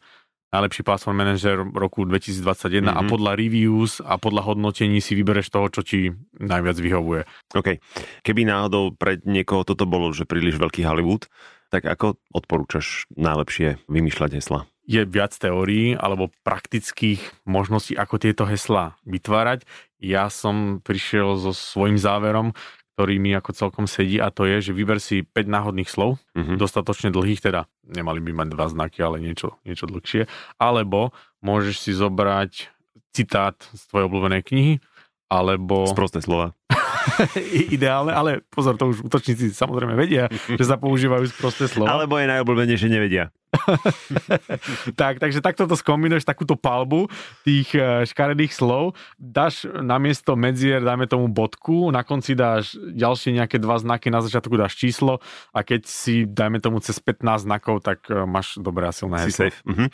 najlepší 0.47 0.81
password 0.87 1.17
manager 1.19 1.59
roku 1.75 2.07
2021 2.07 2.87
mm-hmm. 2.87 2.95
a 2.95 3.01
Mhm. 3.03 3.09
podľa 3.11 3.31
reviews 3.35 3.99
a 3.99 4.15
podľa 4.15 4.47
hodnotení 4.47 5.03
si 5.03 5.13
vybereš 5.13 5.51
toho, 5.51 5.67
čo 5.67 5.81
ti 5.83 6.15
najviac 6.39 6.77
vyhovuje. 6.79 7.21
OK. 7.51 7.83
Keby 8.23 8.47
náhodou 8.47 8.95
pre 8.95 9.19
niekoho 9.27 9.67
toto 9.67 9.83
bolo, 9.83 10.15
že 10.15 10.23
príliš 10.23 10.55
veľký 10.55 10.87
Hollywood, 10.87 11.27
tak 11.67 11.83
ako 11.83 12.15
odporúčaš 12.31 13.11
najlepšie 13.19 13.83
vymýšľať 13.91 14.39
hesla? 14.39 14.63
Je 14.87 15.03
viac 15.03 15.35
teórií 15.35 15.99
alebo 15.99 16.31
praktických 16.47 17.43
možností, 17.43 17.99
ako 17.99 18.23
tieto 18.23 18.47
heslá 18.47 18.95
vytvárať. 19.03 19.67
Ja 19.99 20.31
som 20.31 20.79
prišiel 20.79 21.35
so 21.35 21.51
svojím 21.51 21.99
záverom, 21.99 22.55
ktorý 22.97 23.21
mi 23.21 23.29
ako 23.29 23.53
celkom 23.53 23.85
sedí 23.85 24.17
a 24.17 24.33
to 24.33 24.49
je, 24.49 24.57
že 24.57 24.71
vyber 24.73 24.97
si 24.97 25.21
5 25.21 25.45
náhodných 25.45 25.85
slov, 25.85 26.17
Mhm. 26.33 26.57
dostatočne 26.57 27.13
dlhých, 27.13 27.45
teda 27.45 27.69
nemali 27.85 28.17
by 28.19 28.33
mať 28.33 28.47
dva 28.57 28.65
znaky, 28.65 29.05
ale 29.05 29.21
niečo, 29.21 29.61
niečo 29.61 29.85
dlhšie. 29.85 30.25
Alebo 30.57 31.13
môžeš 31.39 31.77
si 31.77 31.91
zobrať 31.93 32.73
citát 33.13 33.53
z 33.69 33.81
tvojej 33.85 34.09
obľúbenej 34.09 34.41
knihy, 34.41 34.73
alebo 35.29 35.85
Sprosté 35.85 36.25
slova. 36.25 36.57
Ideálne, 37.75 38.11
ale 38.13 38.31
pozor, 38.51 38.75
to 38.75 38.91
už 38.91 39.05
útočníci 39.07 39.51
samozrejme 39.53 39.93
vedia, 39.95 40.27
že 40.31 40.65
sa 40.65 40.75
používajú 40.75 41.27
sprosté 41.31 41.67
slova. 41.67 41.97
Alebo 41.97 42.19
je 42.19 42.27
najobľúbenejšie 42.29 42.89
nevedia. 42.91 43.31
tak, 44.99 45.23
takže 45.23 45.39
takto 45.39 45.65
to 45.65 45.75
skombinuješ, 45.79 46.27
takúto 46.27 46.59
palbu 46.59 47.07
tých 47.47 47.71
eh, 47.73 48.03
škaredých 48.03 48.51
slov, 48.51 48.99
dáš 49.15 49.63
namiesto 49.67 50.35
medzier, 50.35 50.83
dajme 50.83 51.07
tomu 51.07 51.31
bodku, 51.31 51.89
na 51.89 52.03
konci 52.03 52.35
dáš 52.35 52.75
ďalšie 52.75 53.39
nejaké 53.39 53.57
dva 53.57 53.79
znaky, 53.79 54.11
na 54.11 54.19
začiatku 54.19 54.53
dáš 54.59 54.75
číslo 54.75 55.23
a 55.55 55.63
keď 55.63 55.87
si, 55.87 56.27
dajme 56.27 56.59
tomu 56.59 56.83
cez 56.83 56.99
15 56.99 57.47
znakov, 57.47 57.81
tak 57.83 58.03
eh, 58.11 58.27
máš 58.27 58.59
dobré 58.59 58.89
a 58.89 58.93
silné 58.93 59.23
Si 59.23 59.31
heslo. 59.31 59.41
safe. 59.47 59.59
Mhm. 59.63 59.85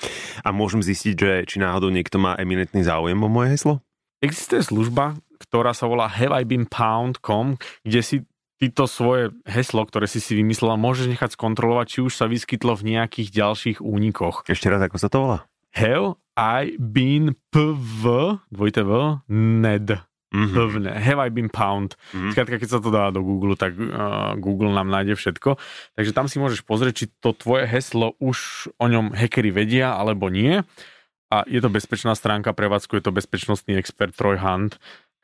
A 0.43 0.49
môžem 0.49 0.81
zistiť, 0.81 1.15
že 1.15 1.31
či 1.45 1.57
náhodou 1.61 1.93
niekto 1.93 2.17
má 2.17 2.33
eminentný 2.35 2.81
záujem 2.83 3.17
o 3.21 3.29
moje 3.29 3.53
heslo? 3.53 3.73
Existuje 4.23 4.63
služba, 4.63 5.19
ktorá 5.53 5.77
sa 5.77 5.85
volá 5.85 6.09
haveibeenpound.com, 6.09 7.61
kde 7.85 8.01
si 8.01 8.17
tyto 8.57 8.89
svoje 8.89 9.29
heslo, 9.45 9.85
ktoré 9.85 10.09
si 10.09 10.17
si 10.17 10.33
vymyslela, 10.33 10.81
môžeš 10.81 11.13
nechať 11.13 11.37
skontrolovať, 11.37 11.85
či 11.93 11.99
už 12.01 12.17
sa 12.17 12.25
vyskytlo 12.25 12.73
v 12.73 12.97
nejakých 12.97 13.29
ďalších 13.29 13.77
únikoch. 13.77 14.49
Ešte 14.49 14.73
raz, 14.73 14.81
ako 14.81 14.97
sa 14.97 15.13
to 15.13 15.17
volá? 15.21 15.37
Have 15.77 16.17
I 16.33 16.73
been 16.81 17.37
PV, 17.53 18.01
dvojité 18.49 18.81
V, 18.81 19.21
NED. 19.29 20.01
Mhm. 20.33 20.53
Pevne. 20.57 20.91
Have 20.97 21.21
I 21.21 21.29
been 21.29 21.53
pound. 21.53 21.93
Mhm. 22.09 22.33
Skrátka, 22.33 22.57
keď 22.57 22.69
sa 22.73 22.81
to 22.81 22.89
dá 22.89 23.13
do 23.13 23.21
Google, 23.21 23.53
tak 23.53 23.77
uh, 23.77 24.33
Google 24.41 24.73
nám 24.73 24.89
nájde 24.89 25.13
všetko. 25.13 25.61
Takže 25.93 26.11
tam 26.17 26.25
si 26.25 26.41
môžeš 26.41 26.65
pozrieť, 26.65 27.05
či 27.05 27.13
to 27.21 27.37
tvoje 27.37 27.69
heslo 27.69 28.17
už 28.17 28.69
o 28.81 28.89
ňom 28.89 29.13
hackeri 29.13 29.53
vedia, 29.53 29.93
alebo 29.93 30.33
nie. 30.33 30.65
A 31.33 31.41
je 31.49 31.57
to 31.61 31.73
bezpečná 31.73 32.13
stránka, 32.13 32.53
prevádzkuje 32.53 33.01
to 33.01 33.09
bezpečnostný 33.09 33.73
expert 33.73 34.13
Troy 34.13 34.37
Hunt, 34.37 34.77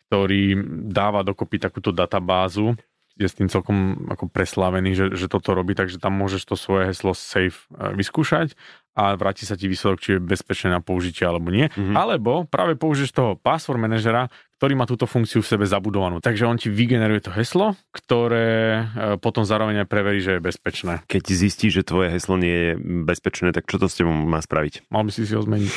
ktorý 0.10 0.58
dáva 0.90 1.22
dokopy 1.22 1.62
takúto 1.62 1.94
databázu, 1.94 2.74
je 3.20 3.28
s 3.28 3.38
tým 3.38 3.52
celkom 3.52 4.10
ako 4.10 4.32
preslávený, 4.32 4.96
že, 4.96 5.06
že 5.14 5.28
toto 5.28 5.52
robí, 5.52 5.76
takže 5.76 6.00
tam 6.00 6.18
môžeš 6.18 6.50
to 6.50 6.56
svoje 6.58 6.90
heslo 6.90 7.14
safe 7.14 7.70
eh, 7.78 7.94
vyskúšať 7.94 8.58
a 9.00 9.16
vráti 9.16 9.48
sa 9.48 9.56
ti 9.56 9.72
výsledok, 9.72 10.00
či 10.04 10.10
je 10.16 10.20
bezpečné 10.20 10.76
na 10.76 10.84
použitie 10.84 11.24
alebo 11.24 11.48
nie. 11.48 11.72
Mhm. 11.72 11.96
Alebo 11.96 12.44
práve 12.44 12.76
použiješ 12.76 13.16
toho 13.16 13.32
password 13.40 13.80
manažera, 13.80 14.28
ktorý 14.60 14.76
má 14.76 14.84
túto 14.84 15.08
funkciu 15.08 15.40
v 15.40 15.48
sebe 15.48 15.64
zabudovanú. 15.64 16.20
Takže 16.20 16.44
on 16.44 16.60
ti 16.60 16.68
vygeneruje 16.68 17.24
to 17.24 17.32
heslo, 17.32 17.80
ktoré 17.96 18.84
eh, 18.84 19.16
potom 19.24 19.48
zároveň 19.48 19.88
aj 19.88 19.88
preverí, 19.88 20.20
že 20.20 20.36
je 20.36 20.44
bezpečné. 20.44 21.08
Keď 21.08 21.24
zistíš, 21.32 21.80
že 21.80 21.88
tvoje 21.88 22.12
heslo 22.12 22.36
nie 22.36 22.52
je 22.52 22.72
bezpečné, 23.08 23.56
tak 23.56 23.72
čo 23.72 23.80
to 23.80 23.88
s 23.88 23.96
tebou 23.96 24.12
má 24.12 24.44
spraviť? 24.44 24.92
Mal 24.92 25.08
by 25.08 25.12
si 25.16 25.24
si 25.24 25.32
ho 25.32 25.40
zmeniť. 25.40 25.72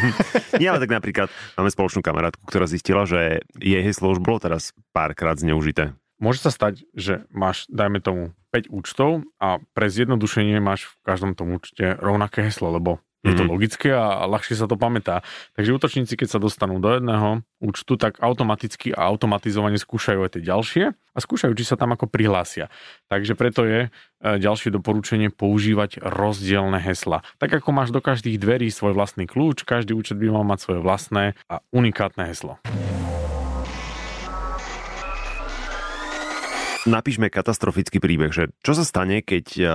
Nie, 0.62 0.72
ale 0.72 0.80
tak 0.80 0.96
napríklad 0.96 1.28
máme 1.60 1.68
spoločnú 1.68 2.00
kamarátku, 2.00 2.40
ktorá 2.48 2.64
zistila, 2.64 3.04
že 3.04 3.44
jej 3.60 3.82
heslo 3.84 4.14
už 4.14 4.24
bolo 4.24 4.40
teraz 4.40 4.72
párkrát 4.96 5.36
zneužité. 5.36 5.92
Môže 6.22 6.40
sa 6.40 6.54
stať, 6.54 6.86
že 6.94 7.26
máš, 7.34 7.66
dajme 7.68 7.98
tomu, 8.00 8.32
5 8.54 8.70
účtov 8.70 9.26
a 9.42 9.58
pre 9.74 9.90
zjednodušenie 9.90 10.62
máš 10.62 10.86
v 10.86 10.94
každom 11.02 11.34
tom 11.34 11.58
účte 11.58 11.98
rovnaké 11.98 12.46
heslo, 12.46 12.70
lebo 12.70 13.02
je 13.24 13.40
to 13.40 13.48
Mhm. 13.48 13.52
logické 13.56 13.88
a, 13.88 14.28
ľahšie 14.28 14.52
sa 14.52 14.68
to 14.68 14.76
pamätá. 14.76 15.24
Takže 15.56 15.72
útočníci, 15.72 16.12
keď 16.12 16.28
sa 16.28 16.38
dostanú 16.38 16.76
do 16.76 16.92
jedného 16.92 17.40
účtu, 17.56 17.96
tak 17.96 18.20
automaticky 18.20 18.92
a 18.92 19.08
automatizovane 19.08 19.80
skúšajú 19.80 20.28
aj 20.28 20.30
tie 20.36 20.42
ďalšie 20.44 20.84
a 20.92 21.18
skúšajú, 21.24 21.56
či 21.56 21.64
sa 21.64 21.80
tam 21.80 21.96
ako 21.96 22.04
prihlásia. 22.04 22.68
Takže 23.08 23.32
preto 23.32 23.64
je 23.64 23.88
e, 23.88 23.90
ďalšie 24.20 24.68
doporučenie 24.76 25.32
používať 25.32 26.04
rozdielne 26.04 26.76
hesla. 26.76 27.24
Tak 27.40 27.64
ako 27.64 27.72
máš 27.72 27.96
do 27.96 28.04
každých 28.04 28.36
dverí 28.36 28.68
svoj 28.68 28.92
vlastný 28.92 29.24
kľúč, 29.24 29.64
každý 29.64 29.96
účet 29.96 30.20
by 30.20 30.28
mal 30.28 30.44
mať 30.44 30.60
svoje 30.60 30.80
vlastné 30.84 31.32
a 31.48 31.64
unikátne 31.72 32.28
heslo. 32.28 32.60
Napíšme 36.84 37.32
katastrofický 37.32 37.96
príbeh, 37.96 38.28
že 38.28 38.52
čo 38.60 38.76
sa 38.76 38.84
stane, 38.84 39.24
keď 39.24 39.46
eh, 39.56 39.68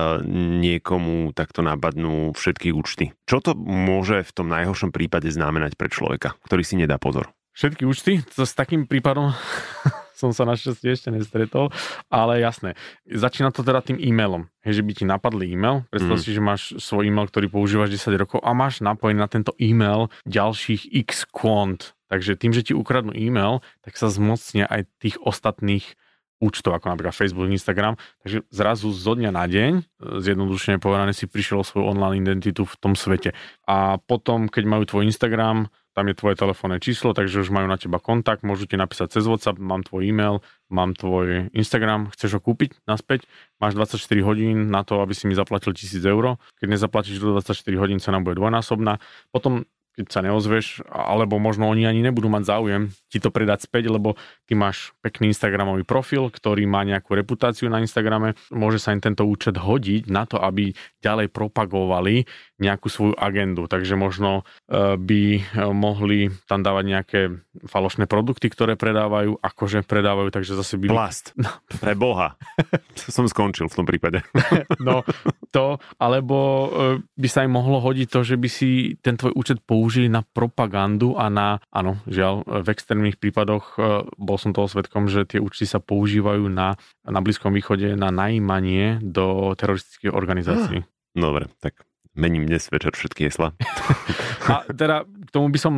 niekomu 0.62 1.34
takto 1.34 1.58
napadnú 1.58 2.30
všetky 2.38 2.70
účty? 2.70 3.10
Čo 3.26 3.42
to 3.42 3.50
môže 3.58 4.22
v 4.22 4.30
tom 4.30 4.46
najhoršom 4.46 4.94
prípade 4.94 5.26
znamenať 5.26 5.74
pre 5.74 5.90
človeka, 5.90 6.38
ktorý 6.46 6.62
si 6.62 6.78
nedá 6.78 7.02
pozor? 7.02 7.34
Všetky 7.50 7.82
účty, 7.82 8.22
to 8.22 8.46
s 8.46 8.54
takým 8.54 8.86
prípadom 8.86 9.34
som 10.20 10.30
sa 10.30 10.46
našťastie 10.46 10.94
ešte 10.94 11.08
nestretol, 11.10 11.74
ale 12.06 12.38
jasné. 12.38 12.78
Začína 13.10 13.50
to 13.50 13.66
teda 13.66 13.82
tým 13.82 13.98
e-mailom. 13.98 14.46
Hej, 14.62 14.78
že 14.78 14.86
by 14.86 14.92
ti 14.94 15.04
napadli 15.04 15.50
e-mail, 15.50 15.82
predstav 15.90 16.14
Mhm. 16.14 16.22
si, 16.22 16.30
že 16.30 16.44
máš 16.44 16.62
svoj 16.78 17.10
e-mail, 17.10 17.26
ktorý 17.26 17.50
používaš 17.50 17.90
10 17.90 18.14
rokov 18.20 18.38
a 18.44 18.54
máš 18.54 18.78
napojený 18.78 19.18
na 19.18 19.26
tento 19.26 19.50
e-mail 19.58 20.14
ďalších 20.30 20.94
x 21.08 21.26
kvont. 21.26 21.96
Takže 22.06 22.38
tým, 22.38 22.54
že 22.54 22.70
ti 22.70 22.72
ukradnú 22.76 23.10
e-mail, 23.16 23.66
tak 23.82 23.98
sa 23.98 24.06
zmocnia 24.06 24.70
aj 24.70 24.86
tých 25.02 25.16
ostatných 25.18 25.98
účtov, 26.40 26.72
ako 26.74 26.96
napríklad 26.96 27.14
Facebook, 27.14 27.52
Instagram. 27.52 28.00
Takže 28.24 28.48
zrazu 28.48 28.88
zo 28.90 29.12
dňa 29.12 29.30
na 29.30 29.44
deň, 29.44 29.72
e, 29.76 29.82
zjednodušene 30.24 30.80
povedané, 30.80 31.12
si 31.12 31.28
prišiel 31.28 31.60
o 31.60 31.68
svoju 31.68 31.84
online 31.92 32.24
identitu 32.24 32.64
v 32.64 32.74
tom 32.80 32.96
svete. 32.96 33.36
A 33.68 34.00
potom, 34.00 34.48
keď 34.48 34.64
majú 34.64 34.88
tvoj 34.88 35.04
Instagram, 35.06 35.68
tam 35.90 36.06
je 36.06 36.14
tvoje 36.16 36.38
telefónne 36.38 36.78
číslo, 36.78 37.12
takže 37.12 37.42
už 37.42 37.50
majú 37.50 37.66
na 37.66 37.76
teba 37.76 37.98
kontakt, 37.98 38.46
môžu 38.46 38.64
ti 38.64 38.78
napísať 38.78 39.20
cez 39.20 39.26
WhatsApp, 39.26 39.58
mám 39.58 39.82
tvoj 39.82 40.06
e-mail, 40.06 40.38
mám 40.70 40.94
tvoj 40.94 41.50
Instagram, 41.50 42.14
chceš 42.14 42.38
ho 42.38 42.40
kúpiť 42.40 42.78
naspäť, 42.86 43.26
máš 43.58 43.74
24 43.74 44.00
hodín 44.22 44.70
na 44.70 44.86
to, 44.86 45.02
aby 45.02 45.12
si 45.12 45.26
mi 45.26 45.34
zaplatil 45.34 45.74
1000 45.74 46.00
eur. 46.06 46.38
Keď 46.62 46.66
nezaplatíš 46.70 47.18
do 47.18 47.34
24 47.36 47.82
hodín, 47.82 47.98
cena 47.98 48.22
bude 48.22 48.38
dvojnásobná. 48.38 49.02
Potom 49.34 49.66
keď 50.06 50.12
sa 50.12 50.24
neozveš, 50.24 50.86
alebo 50.88 51.36
možno 51.40 51.68
oni 51.68 51.84
ani 51.84 52.00
nebudú 52.04 52.30
mať 52.30 52.44
záujem 52.46 52.82
ti 53.10 53.18
to 53.18 53.34
predať 53.34 53.66
späť, 53.66 53.90
lebo 53.90 54.14
ty 54.46 54.54
máš 54.54 54.94
pekný 55.02 55.34
Instagramový 55.34 55.82
profil, 55.82 56.30
ktorý 56.30 56.62
má 56.70 56.86
nejakú 56.86 57.18
reputáciu 57.18 57.66
na 57.66 57.82
Instagrame, 57.82 58.38
môže 58.54 58.78
sa 58.78 58.94
im 58.94 59.02
tento 59.02 59.26
účet 59.26 59.58
hodiť 59.58 60.06
na 60.06 60.30
to, 60.30 60.38
aby 60.38 60.70
ďalej 61.02 61.34
propagovali 61.34 62.30
nejakú 62.62 62.86
svoju 62.86 63.14
agendu. 63.18 63.66
Takže 63.66 63.98
možno 63.98 64.46
e, 64.70 64.94
by 64.94 65.22
e, 65.34 65.40
mohli 65.74 66.30
tam 66.46 66.62
dávať 66.62 66.84
nejaké 66.86 67.20
falošné 67.66 68.06
produkty, 68.06 68.46
ktoré 68.46 68.78
predávajú, 68.78 69.42
akože 69.42 69.82
predávajú, 69.82 70.30
takže 70.30 70.54
zase 70.54 70.78
by... 70.78 70.86
Plast. 70.86 71.34
Pre 71.82 71.94
Boha. 71.98 72.38
Som 72.94 73.26
skončil 73.26 73.66
v 73.66 73.74
tom 73.74 73.86
prípade. 73.88 74.22
No 74.78 75.02
to, 75.50 75.82
alebo 75.98 76.38
e, 76.38 76.68
by 77.18 77.28
sa 77.28 77.42
im 77.42 77.58
mohlo 77.58 77.82
hodiť 77.82 78.06
to, 78.06 78.20
že 78.22 78.36
by 78.38 78.48
si 78.48 78.94
ten 79.02 79.18
tvoj 79.18 79.34
účet 79.34 79.58
použili 79.90 80.06
na 80.06 80.22
propagandu 80.22 81.18
a 81.18 81.26
na, 81.26 81.58
áno, 81.74 81.98
žiaľ, 82.06 82.46
v 82.46 82.68
extrémnych 82.70 83.18
prípadoch 83.18 83.74
e, 83.74 84.06
bol 84.14 84.38
som 84.38 84.54
toho 84.54 84.70
svetkom, 84.70 85.10
že 85.10 85.26
tie 85.26 85.42
účty 85.42 85.66
sa 85.66 85.82
používajú 85.82 86.46
na, 86.46 86.78
na 87.02 87.18
Blízkom 87.18 87.50
východe 87.50 87.98
na 87.98 88.14
najímanie 88.14 89.02
do 89.02 89.50
teroristických 89.58 90.14
organizácií. 90.14 90.86
Dobre, 91.10 91.50
tak 91.58 91.82
mením 92.14 92.46
dnes 92.46 92.70
večer 92.70 92.94
všetky 92.94 93.34
hesla. 93.34 93.50
A 94.54 94.62
teda 94.70 95.02
k 95.02 95.30
tomu 95.34 95.50
by 95.50 95.58
som 95.58 95.74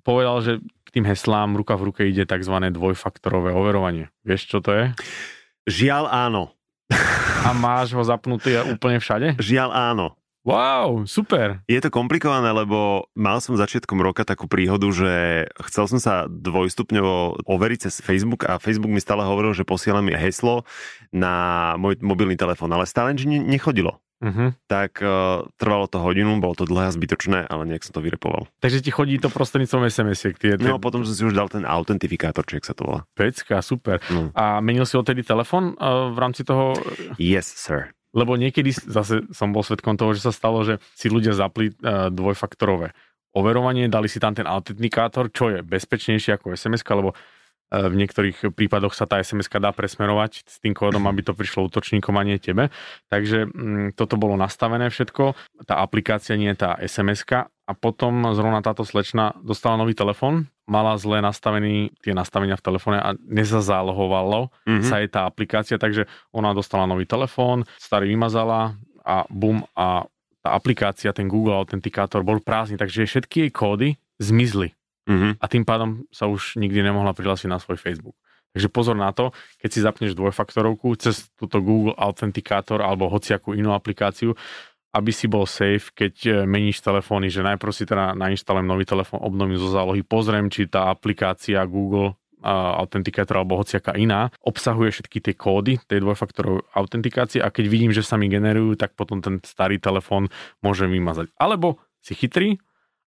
povedal, 0.00 0.40
že 0.40 0.52
k 0.88 0.88
tým 0.96 1.04
heslám 1.04 1.52
ruka 1.52 1.76
v 1.76 1.92
ruke 1.92 2.08
ide 2.08 2.24
tzv. 2.24 2.56
dvojfaktorové 2.72 3.52
overovanie. 3.52 4.08
Vieš, 4.24 4.48
čo 4.48 4.58
to 4.64 4.72
je? 4.72 4.84
Žiaľ 5.68 6.08
áno. 6.08 6.56
A 7.44 7.52
máš 7.52 7.92
ho 7.92 8.00
zapnutý 8.00 8.56
úplne 8.64 8.96
všade? 8.96 9.36
Žiaľ 9.36 9.92
áno. 9.92 10.16
Wow, 10.42 11.06
super. 11.06 11.62
Je 11.70 11.78
to 11.78 11.86
komplikované, 11.86 12.50
lebo 12.50 13.06
mal 13.14 13.38
som 13.38 13.54
začiatkom 13.54 14.02
roka 14.02 14.26
takú 14.26 14.50
príhodu, 14.50 14.90
že 14.90 15.46
chcel 15.70 15.86
som 15.86 16.02
sa 16.02 16.26
dvojstupňovo 16.26 17.46
overiť 17.46 17.86
cez 17.86 18.02
Facebook 18.02 18.50
a 18.50 18.58
Facebook 18.58 18.90
mi 18.90 18.98
stále 18.98 19.22
hovoril, 19.22 19.54
že 19.54 19.62
posiela 19.62 20.02
mi 20.02 20.10
heslo 20.18 20.66
na 21.14 21.74
môj 21.78 22.02
mobilný 22.02 22.34
telefón, 22.34 22.74
ale 22.74 22.90
stále 22.90 23.14
nič 23.14 23.22
ne- 23.22 23.38
nechodilo. 23.38 24.02
Uh-huh. 24.22 24.54
Tak 24.70 25.02
uh, 25.02 25.46
trvalo 25.58 25.90
to 25.90 25.98
hodinu, 25.98 26.38
bolo 26.38 26.54
to 26.54 26.62
dlhé 26.62 26.90
a 26.90 26.94
zbytočné, 26.94 27.50
ale 27.50 27.66
nejak 27.66 27.82
som 27.82 27.98
to 27.98 28.02
vyrepoval. 28.02 28.46
Takže 28.62 28.78
ti 28.78 28.94
chodí 28.94 29.18
to 29.18 29.26
prostredníctvom 29.26 29.90
SMS-iek. 29.90 30.38
Tie, 30.38 30.54
tie 30.54 30.62
No 30.62 30.78
a 30.78 30.82
potom 30.82 31.02
som 31.02 31.10
si 31.10 31.26
už 31.26 31.34
dal 31.34 31.50
ten 31.50 31.66
autentifikátor, 31.66 32.46
či 32.46 32.62
jak 32.62 32.66
sa 32.70 32.74
to 32.74 32.86
volá. 32.86 33.02
pecka, 33.18 33.58
super. 33.62 33.98
No. 34.14 34.30
A 34.38 34.62
menil 34.62 34.86
si 34.86 34.94
odtedy 34.94 35.26
telefon 35.26 35.74
uh, 35.74 36.14
v 36.14 36.18
rámci 36.22 36.46
toho? 36.46 36.78
Yes, 37.18 37.50
sir. 37.50 37.90
Lebo 38.12 38.36
niekedy 38.36 38.72
zase 38.72 39.24
som 39.32 39.56
bol 39.56 39.64
svetkom 39.64 39.96
toho, 39.96 40.12
že 40.12 40.28
sa 40.28 40.32
stalo, 40.32 40.62
že 40.62 40.78
si 40.92 41.08
ľudia 41.08 41.32
zapli 41.32 41.72
uh, 41.72 42.12
dvojfaktorové 42.12 42.92
overovanie, 43.32 43.88
dali 43.88 44.12
si 44.12 44.20
tam 44.20 44.36
ten 44.36 44.44
autentikátor, 44.44 45.32
čo 45.32 45.48
je 45.48 45.64
bezpečnejšie 45.64 46.36
ako 46.36 46.52
SMS, 46.52 46.84
lebo 46.84 47.16
uh, 47.16 47.88
v 47.88 47.94
niektorých 47.96 48.52
prípadoch 48.52 48.92
sa 48.92 49.08
tá 49.08 49.16
SMS 49.16 49.48
dá 49.48 49.72
presmerovať 49.72 50.44
s 50.44 50.60
tým 50.60 50.76
kódom, 50.76 51.08
aby 51.08 51.24
to 51.24 51.32
prišlo 51.32 51.72
útočníkom 51.72 52.12
a 52.20 52.22
nie 52.28 52.36
tebe. 52.36 52.68
Takže 53.08 53.48
um, 53.48 53.88
toto 53.96 54.20
bolo 54.20 54.36
nastavené 54.36 54.92
všetko, 54.92 55.32
tá 55.64 55.80
aplikácia 55.80 56.36
nie 56.36 56.52
tá 56.52 56.76
SMS 56.76 57.24
a 57.72 57.74
potom 57.74 58.28
zrovna 58.36 58.60
táto 58.60 58.84
slečna 58.84 59.32
dostala 59.40 59.80
nový 59.80 59.96
telefón, 59.96 60.52
mala 60.68 61.00
zle 61.00 61.24
nastavený 61.24 61.96
tie 62.04 62.12
nastavenia 62.12 62.60
v 62.60 62.64
telefóne 62.68 63.00
a 63.00 63.16
nezazálohovalo 63.16 64.52
mm-hmm. 64.68 64.84
sa 64.84 65.00
jej 65.00 65.08
tá 65.08 65.24
aplikácia, 65.24 65.80
takže 65.80 66.04
ona 66.36 66.52
dostala 66.52 66.84
nový 66.84 67.08
telefón, 67.08 67.64
starý 67.80 68.12
vymazala 68.12 68.76
a 69.00 69.24
bum 69.32 69.64
a 69.72 70.04
tá 70.44 70.52
aplikácia, 70.52 71.16
ten 71.16 71.32
Google 71.32 71.56
Authentikátor 71.56 72.20
bol 72.20 72.44
prázdny, 72.44 72.76
takže 72.76 73.08
všetky 73.08 73.48
jej 73.48 73.50
kódy 73.54 73.88
zmizli. 74.20 74.76
Mm-hmm. 75.08 75.40
A 75.40 75.44
tým 75.48 75.64
pádom 75.64 76.04
sa 76.12 76.28
už 76.28 76.60
nikdy 76.60 76.84
nemohla 76.84 77.16
prihlásiť 77.16 77.48
na 77.48 77.56
svoj 77.56 77.80
Facebook. 77.80 78.14
Takže 78.52 78.68
pozor 78.68 78.96
na 79.00 79.08
to, 79.16 79.32
keď 79.64 79.70
si 79.72 79.80
zapneš 79.80 80.12
dvojfaktorovku 80.12 80.92
cez 81.00 81.32
túto 81.40 81.64
Google 81.64 81.96
Authentikátor 81.96 82.84
alebo 82.84 83.08
hociakú 83.08 83.56
inú 83.56 83.72
aplikáciu, 83.72 84.36
aby 84.92 85.10
si 85.10 85.26
bol 85.26 85.48
safe, 85.48 85.88
keď 85.96 86.14
e, 86.24 86.30
meníš 86.44 86.84
telefóny, 86.84 87.32
že 87.32 87.40
najprv 87.40 87.72
si 87.72 87.88
teda 87.88 88.12
nainštalujem 88.12 88.68
nový 88.68 88.84
telefón, 88.84 89.24
obnovím 89.24 89.56
zo 89.56 89.72
zálohy, 89.72 90.04
pozriem, 90.04 90.52
či 90.52 90.68
tá 90.68 90.92
aplikácia 90.92 91.64
Google 91.64 92.16
autentikátor 92.42 93.38
alebo 93.38 93.62
hociaká 93.62 93.94
iná, 93.94 94.26
obsahuje 94.42 94.90
všetky 94.90 95.18
tie 95.22 95.34
kódy 95.38 95.78
tej 95.86 96.02
dvojfaktorovej 96.02 96.66
autentikácie 96.74 97.38
a 97.38 97.54
keď 97.54 97.64
vidím, 97.70 97.94
že 97.94 98.02
sa 98.02 98.18
mi 98.18 98.26
generujú, 98.26 98.74
tak 98.74 98.98
potom 98.98 99.22
ten 99.22 99.38
starý 99.46 99.78
telefón 99.78 100.26
môžem 100.58 100.90
vymazať. 100.90 101.30
Alebo 101.38 101.78
si 102.02 102.18
chytrý 102.18 102.58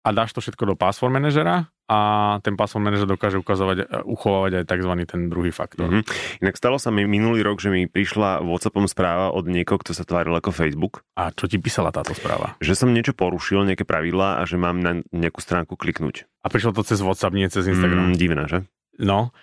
a 0.04 0.08
dáš 0.12 0.36
to 0.36 0.44
všetko 0.44 0.64
do 0.68 0.76
password 0.76 1.16
manažera 1.16 1.72
a 1.84 2.00
ten 2.40 2.56
password 2.56 2.84
manager 2.88 3.08
dokáže 3.08 3.38
ukazovať, 3.40 3.78
e, 3.84 3.86
uchovávať 4.08 4.64
aj 4.64 4.66
tzv. 4.72 4.92
ten 5.04 5.22
druhý 5.28 5.52
faktor. 5.52 5.92
Mm-hmm. 5.92 6.40
Inak 6.44 6.56
stalo 6.56 6.80
sa 6.80 6.96
mi 6.96 7.04
minulý 7.04 7.44
rok, 7.44 7.60
že 7.60 7.68
mi 7.68 7.92
prišla 7.92 8.40
WhatsAppom 8.40 8.88
správa 8.88 9.36
od 9.36 9.52
niekoho, 9.52 9.84
kto 9.84 9.92
sa 9.92 10.08
tváril 10.08 10.32
ako 10.40 10.56
Facebook. 10.56 11.04
A 11.20 11.36
čo 11.36 11.52
ti 11.52 11.60
písala 11.60 11.92
táto 11.92 12.16
správa? 12.16 12.56
Že 12.64 12.88
som 12.88 12.90
niečo 12.96 13.12
porušil, 13.12 13.68
nejaké 13.68 13.84
pravidlá 13.84 14.40
a 14.40 14.48
že 14.48 14.56
mám 14.56 14.80
na 14.80 15.04
nejakú 15.12 15.44
stránku 15.44 15.76
kliknúť. 15.76 16.24
A 16.44 16.48
prišlo 16.48 16.72
to 16.72 16.88
cez 16.88 17.04
WhatsApp, 17.04 17.36
nie 17.36 17.52
cez 17.52 17.68
Instagram? 17.68 18.12
Mm, 18.12 18.20
divné, 18.20 18.44
že? 18.48 18.60
No, 19.02 19.34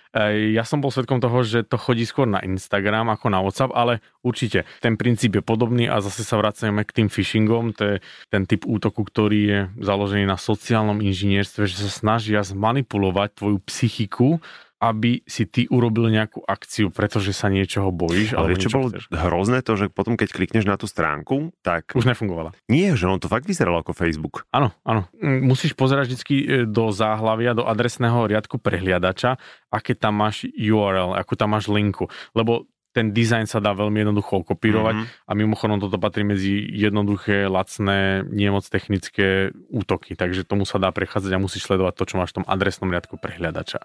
ja 0.55 0.63
som 0.63 0.79
bol 0.79 0.95
svetkom 0.95 1.19
toho, 1.19 1.43
že 1.43 1.67
to 1.67 1.75
chodí 1.75 2.07
skôr 2.07 2.23
na 2.23 2.39
Instagram 2.39 3.11
ako 3.11 3.35
na 3.35 3.43
WhatsApp, 3.43 3.75
ale 3.75 3.99
určite 4.23 4.63
ten 4.79 4.95
princíp 4.95 5.35
je 5.35 5.43
podobný 5.43 5.91
a 5.91 5.99
zase 5.99 6.23
sa 6.23 6.39
vracame 6.39 6.87
k 6.87 7.03
tým 7.03 7.09
phishingom, 7.11 7.75
to 7.75 7.83
je 7.83 7.97
ten 8.31 8.47
typ 8.47 8.63
útoku, 8.63 9.03
ktorý 9.03 9.41
je 9.43 9.61
založený 9.83 10.23
na 10.31 10.39
sociálnom 10.39 11.03
inžinierstve, 11.03 11.67
že 11.67 11.83
sa 11.83 11.91
snažia 11.91 12.47
zmanipulovať 12.47 13.43
tvoju 13.43 13.59
psychiku 13.67 14.39
aby 14.81 15.21
si 15.29 15.45
ty 15.45 15.69
urobil 15.69 16.09
nejakú 16.09 16.41
akciu, 16.41 16.89
pretože 16.89 17.37
sa 17.37 17.53
niečoho 17.53 17.93
bojíš. 17.93 18.33
Ale 18.33 18.57
čo 18.57 18.73
bolo 18.73 18.89
chceš. 18.89 19.13
hrozné 19.13 19.61
to, 19.61 19.77
že 19.77 19.93
potom 19.93 20.17
keď 20.17 20.33
klikneš 20.33 20.65
na 20.65 20.81
tú 20.81 20.89
stránku, 20.89 21.53
tak... 21.61 21.93
Už 21.93 22.09
nefungovala. 22.09 22.57
Nie, 22.65 22.97
že 22.97 23.05
on 23.05 23.21
to 23.21 23.29
fakt 23.29 23.45
vyzeralo 23.45 23.85
ako 23.85 23.93
Facebook. 23.93 24.49
Áno, 24.49 24.73
áno. 24.89 25.05
Mm, 25.21 25.45
musíš 25.45 25.77
pozerať 25.77 26.17
vždy 26.17 26.37
e, 26.41 26.45
do 26.65 26.89
záhlavia, 26.97 27.53
do 27.53 27.69
adresného 27.69 28.25
riadku 28.25 28.57
prehliadača, 28.57 29.37
aké 29.69 29.93
tam 29.93 30.17
máš 30.17 30.49
URL, 30.57 31.13
akú 31.13 31.37
tam 31.37 31.53
máš 31.53 31.69
linku. 31.69 32.09
Lebo 32.33 32.65
ten 32.91 33.15
dizajn 33.15 33.47
sa 33.47 33.63
dá 33.63 33.71
veľmi 33.71 34.03
jednoducho 34.03 34.43
kopírovať 34.43 34.95
mm-hmm. 34.99 35.29
a 35.31 35.33
mimochodom 35.39 35.79
toto 35.79 35.95
patrí 36.03 36.27
medzi 36.27 36.59
jednoduché, 36.75 37.47
lacné, 37.47 38.27
niemoc 38.27 38.67
technické 38.67 39.55
útoky, 39.71 40.19
takže 40.19 40.43
tomu 40.43 40.67
sa 40.67 40.83
dá 40.83 40.91
prechádzať 40.91 41.31
a 41.31 41.43
musíš 41.43 41.71
sledovať 41.71 41.95
to, 41.95 42.05
čo 42.11 42.19
máš 42.19 42.35
v 42.35 42.43
tom 42.43 42.49
adresnom 42.51 42.91
riadku 42.91 43.15
prehliadača. 43.23 43.79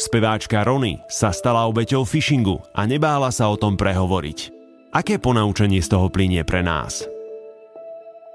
Speváčka 0.00 0.64
Rony 0.64 0.96
sa 1.12 1.28
stala 1.28 1.68
obeťou 1.68 2.08
phishingu 2.08 2.64
a 2.72 2.88
nebála 2.88 3.28
sa 3.28 3.52
o 3.52 3.60
tom 3.60 3.76
prehovoriť. 3.76 4.48
Aké 4.96 5.20
ponaučenie 5.20 5.84
z 5.84 5.92
toho 5.92 6.08
plinie 6.08 6.40
pre 6.40 6.64
nás? 6.64 7.04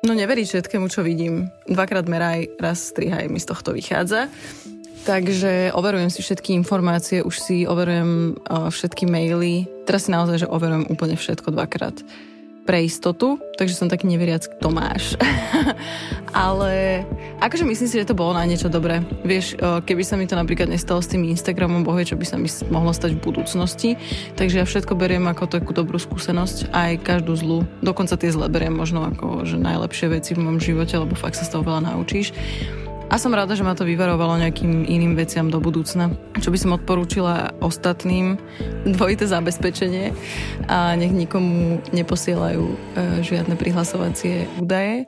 No 0.06 0.14
neveriť 0.14 0.46
všetkému, 0.46 0.86
čo 0.94 1.02
vidím. 1.02 1.50
Dvakrát 1.66 2.06
meraj, 2.06 2.54
raz 2.62 2.94
strihaj 2.94 3.34
mi 3.34 3.42
z 3.42 3.50
tohto 3.50 3.74
vychádza. 3.74 4.30
Takže 5.10 5.74
overujem 5.74 6.14
si 6.14 6.22
všetky 6.22 6.54
informácie, 6.54 7.26
už 7.26 7.34
si 7.42 7.66
overujem 7.66 8.38
uh, 8.46 8.70
všetky 8.70 9.10
maily. 9.10 9.66
Teraz 9.90 10.06
si 10.06 10.14
naozaj, 10.14 10.46
že 10.46 10.52
overujem 10.54 10.86
úplne 10.86 11.18
všetko 11.18 11.50
dvakrát 11.50 11.98
pre 12.66 12.82
istotu, 12.82 13.38
takže 13.56 13.78
som 13.78 13.88
taký 13.88 14.10
neveriac 14.10 14.50
Tomáš. 14.58 15.14
Ale 16.36 17.06
akože 17.40 17.64
myslím 17.64 17.88
si, 17.88 17.96
že 18.02 18.10
to 18.10 18.18
bolo 18.18 18.36
na 18.36 18.44
niečo 18.44 18.68
dobré. 18.68 19.06
Vieš, 19.24 19.56
keby 19.88 20.04
sa 20.04 20.20
mi 20.20 20.28
to 20.28 20.36
napríklad 20.36 20.68
nestalo 20.68 21.00
s 21.00 21.08
tým 21.08 21.24
Instagramom, 21.24 21.86
bohuje, 21.86 22.12
čo 22.12 22.20
by 22.20 22.26
sa 22.28 22.36
mi 22.36 22.50
mohlo 22.68 22.92
stať 22.92 23.16
v 23.16 23.24
budúcnosti. 23.24 23.90
Takže 24.36 24.60
ja 24.60 24.66
všetko 24.68 24.98
beriem 24.98 25.30
ako 25.30 25.48
takú 25.48 25.72
dobrú 25.72 25.96
skúsenosť, 25.96 26.76
aj 26.76 26.92
každú 27.06 27.38
zlú. 27.40 27.60
Dokonca 27.80 28.20
tie 28.20 28.34
zle 28.34 28.52
beriem 28.52 28.76
možno 28.76 29.08
ako 29.08 29.48
že 29.48 29.62
najlepšie 29.62 30.12
veci 30.12 30.36
v 30.36 30.44
mojom 30.44 30.60
živote, 30.60 31.00
lebo 31.00 31.16
fakt 31.16 31.40
sa 31.40 31.48
z 31.48 31.56
toho 31.56 31.64
veľa 31.64 31.94
naučíš. 31.94 32.36
A 33.06 33.22
som 33.22 33.30
rada, 33.30 33.54
že 33.54 33.62
ma 33.62 33.78
to 33.78 33.86
vyvarovalo 33.86 34.42
nejakým 34.42 34.82
iným 34.90 35.14
veciam 35.14 35.48
do 35.54 35.62
budúcna. 35.62 36.10
Čo 36.42 36.50
by 36.50 36.58
som 36.58 36.74
odporúčila 36.74 37.54
ostatným, 37.62 38.42
dvojité 38.86 39.30
zabezpečenie 39.30 40.10
a 40.66 40.98
nech 40.98 41.14
nikomu 41.14 41.86
neposielajú 41.94 42.66
e, 42.66 42.78
žiadne 43.22 43.54
prihlasovacie 43.62 44.50
údaje 44.58 45.06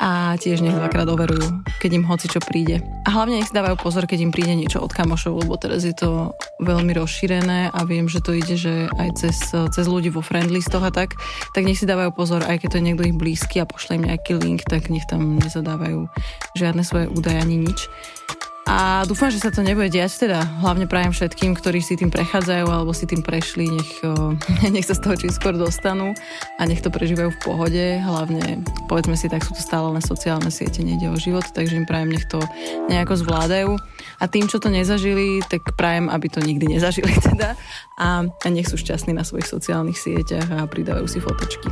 a 0.00 0.36
tiež 0.36 0.60
nech 0.60 0.76
dvakrát 0.76 1.08
overujú, 1.08 1.64
keď 1.80 1.90
im 1.96 2.04
hoci 2.08 2.28
čo 2.28 2.40
príde. 2.40 2.84
A 3.04 3.12
hlavne 3.12 3.40
nech 3.40 3.48
si 3.48 3.56
dávajú 3.56 3.80
pozor, 3.80 4.04
keď 4.04 4.28
im 4.28 4.32
príde 4.32 4.52
niečo 4.52 4.80
od 4.80 4.92
kamošov, 4.92 5.44
lebo 5.44 5.56
teraz 5.56 5.84
je 5.84 5.96
to 5.96 6.36
veľmi 6.60 6.92
rozšírené 6.96 7.68
a 7.68 7.80
viem, 7.84 8.08
že 8.08 8.24
to 8.24 8.32
ide, 8.32 8.56
že 8.56 8.88
aj 8.96 9.08
cez, 9.20 9.36
cez 9.52 9.84
ľudí 9.84 10.08
vo 10.08 10.24
friendlistoch 10.24 10.80
a 10.80 10.92
tak, 10.92 11.16
tak 11.52 11.62
nech 11.68 11.76
si 11.76 11.84
dávajú 11.84 12.16
pozor, 12.16 12.44
aj 12.44 12.64
keď 12.64 12.68
to 12.72 12.78
je 12.80 12.86
niekto 12.86 13.04
ich 13.04 13.16
blízky 13.16 13.60
a 13.60 13.68
pošle 13.68 14.00
im 14.00 14.08
nejaký 14.08 14.40
link, 14.40 14.64
tak 14.64 14.88
nech 14.88 15.04
tam 15.04 15.36
nezadávajú 15.36 16.08
žiadne 16.56 16.82
svoje 16.84 17.12
údaje 17.12 17.38
ani 17.40 17.56
nič. 17.60 17.88
A 18.66 19.06
dúfam, 19.06 19.30
že 19.30 19.38
sa 19.38 19.54
to 19.54 19.62
nebude 19.62 19.94
diať, 19.94 20.26
teda 20.26 20.42
hlavne 20.58 20.90
prajem 20.90 21.14
všetkým, 21.14 21.54
ktorí 21.54 21.78
si 21.78 21.94
tým 21.94 22.10
prechádzajú 22.10 22.66
alebo 22.66 22.90
si 22.90 23.06
tým 23.06 23.22
prešli, 23.22 23.70
nech, 23.70 24.02
nech 24.74 24.82
sa 24.82 24.98
z 24.98 25.06
toho 25.06 25.14
čím 25.14 25.30
skôr 25.30 25.54
dostanú 25.54 26.10
a 26.58 26.66
nech 26.66 26.82
to 26.82 26.90
prežívajú 26.90 27.30
v 27.30 27.42
pohode. 27.46 27.84
Hlavne, 28.02 28.66
povedzme 28.90 29.14
si, 29.14 29.30
tak 29.30 29.46
sú 29.46 29.54
to 29.54 29.62
stále 29.62 29.86
len 29.94 30.02
sociálne 30.02 30.50
siete, 30.50 30.82
nejde 30.82 31.06
o 31.06 31.14
život, 31.14 31.46
takže 31.54 31.78
im 31.78 31.86
prajem, 31.86 32.10
nech 32.10 32.26
to 32.26 32.42
nejako 32.90 33.14
zvládajú. 33.22 33.78
A 34.20 34.24
tým, 34.26 34.48
čo 34.48 34.62
to 34.62 34.72
nezažili, 34.72 35.44
tak 35.44 35.76
prajem, 35.76 36.08
aby 36.08 36.26
to 36.32 36.40
nikdy 36.40 36.78
nezažili 36.78 37.12
teda 37.34 37.54
a, 38.00 38.24
a 38.26 38.46
nech 38.48 38.68
sú 38.68 38.80
šťastní 38.80 39.12
na 39.12 39.24
svojich 39.24 39.48
sociálnych 39.48 39.98
sieťach 39.98 40.48
a 40.52 40.68
pridávajú 40.68 41.06
si 41.08 41.18
fotočky. 41.20 41.68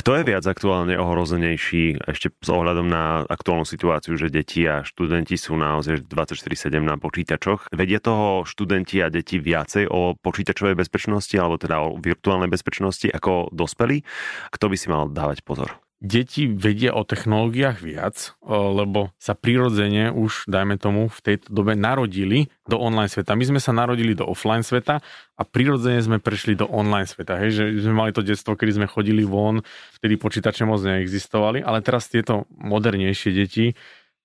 Kto 0.00 0.16
je 0.16 0.32
viac 0.32 0.48
aktuálne 0.48 0.96
ohrozenejší 0.96 2.08
ešte 2.08 2.32
s 2.32 2.48
ohľadom 2.48 2.88
na 2.88 3.20
aktuálnu 3.28 3.68
situáciu, 3.68 4.16
že 4.16 4.32
deti 4.32 4.64
a 4.64 4.80
študenti 4.80 5.36
sú 5.36 5.60
naozaj 5.60 6.08
24-7 6.08 6.72
na 6.80 6.96
počítačoch? 6.96 7.68
Vedia 7.68 8.00
toho 8.00 8.48
študenti 8.48 9.04
a 9.04 9.12
deti 9.12 9.36
viacej 9.36 9.92
o 9.92 10.16
počítačovej 10.16 10.72
bezpečnosti 10.72 11.36
alebo 11.36 11.60
teda 11.60 11.84
o 11.84 12.00
virtuálnej 12.00 12.48
bezpečnosti 12.48 13.12
ako 13.12 13.52
dospelí? 13.52 14.00
Kto 14.48 14.72
by 14.72 14.76
si 14.80 14.88
mal 14.88 15.04
dávať 15.12 15.44
pozor? 15.44 15.76
Deti 16.00 16.48
vedia 16.48 16.96
o 16.96 17.04
technológiách 17.04 17.78
viac, 17.84 18.32
lebo 18.48 19.12
sa 19.20 19.36
prirodzene 19.36 20.08
už, 20.08 20.48
dajme 20.48 20.80
tomu, 20.80 21.12
v 21.12 21.20
tejto 21.20 21.52
dobe 21.52 21.76
narodili 21.76 22.48
do 22.64 22.80
online 22.80 23.12
sveta. 23.12 23.36
My 23.36 23.44
sme 23.44 23.60
sa 23.60 23.76
narodili 23.76 24.16
do 24.16 24.24
offline 24.24 24.64
sveta 24.64 25.04
a 25.36 25.42
prirodzene 25.44 26.00
sme 26.00 26.16
prešli 26.16 26.56
do 26.56 26.64
online 26.72 27.04
sveta. 27.04 27.36
Hej, 27.36 27.50
že 27.52 27.64
sme 27.84 27.94
mali 27.94 28.16
to 28.16 28.24
detstvo, 28.24 28.56
kedy 28.56 28.80
sme 28.80 28.86
chodili 28.88 29.28
von, 29.28 29.60
vtedy 30.00 30.16
počítače 30.16 30.64
moc 30.64 30.80
neexistovali, 30.80 31.60
ale 31.60 31.84
teraz 31.84 32.08
tieto 32.08 32.48
modernejšie 32.56 33.30
deti 33.36 33.76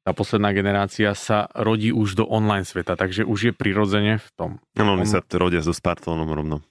tá 0.06 0.14
posledná 0.14 0.54
generácia 0.54 1.18
sa 1.18 1.50
rodí 1.58 1.90
už 1.90 2.14
do 2.14 2.30
online 2.30 2.62
sveta, 2.62 2.94
takže 2.94 3.26
už 3.26 3.40
je 3.50 3.54
prirodzene 3.58 4.22
v 4.22 4.30
tom. 4.38 4.52
No, 4.78 4.94
oni 4.94 5.10
sa 5.10 5.26
rodia 5.34 5.66
so 5.66 5.74
smartfónom 5.74 6.30
rovno. 6.30 6.62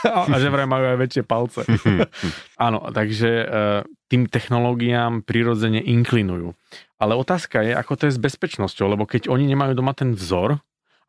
a 0.32 0.36
že 0.40 0.48
vraj 0.48 0.64
majú 0.64 0.88
aj 0.88 0.96
väčšie 0.96 1.22
palce. 1.28 1.60
Áno, 2.66 2.88
takže 2.88 3.30
e, 3.44 3.46
tým 4.10 4.26
technológiám 4.26 5.22
prirodzene 5.22 5.78
inklinujú. 5.78 6.58
Ale 6.98 7.14
otázka 7.14 7.62
je, 7.62 7.72
ako 7.72 7.92
to 7.94 8.02
je 8.10 8.16
s 8.18 8.20
bezpečnosťou, 8.20 8.90
lebo 8.90 9.06
keď 9.06 9.30
oni 9.30 9.46
nemajú 9.46 9.78
doma 9.78 9.94
ten 9.94 10.12
vzor, 10.12 10.58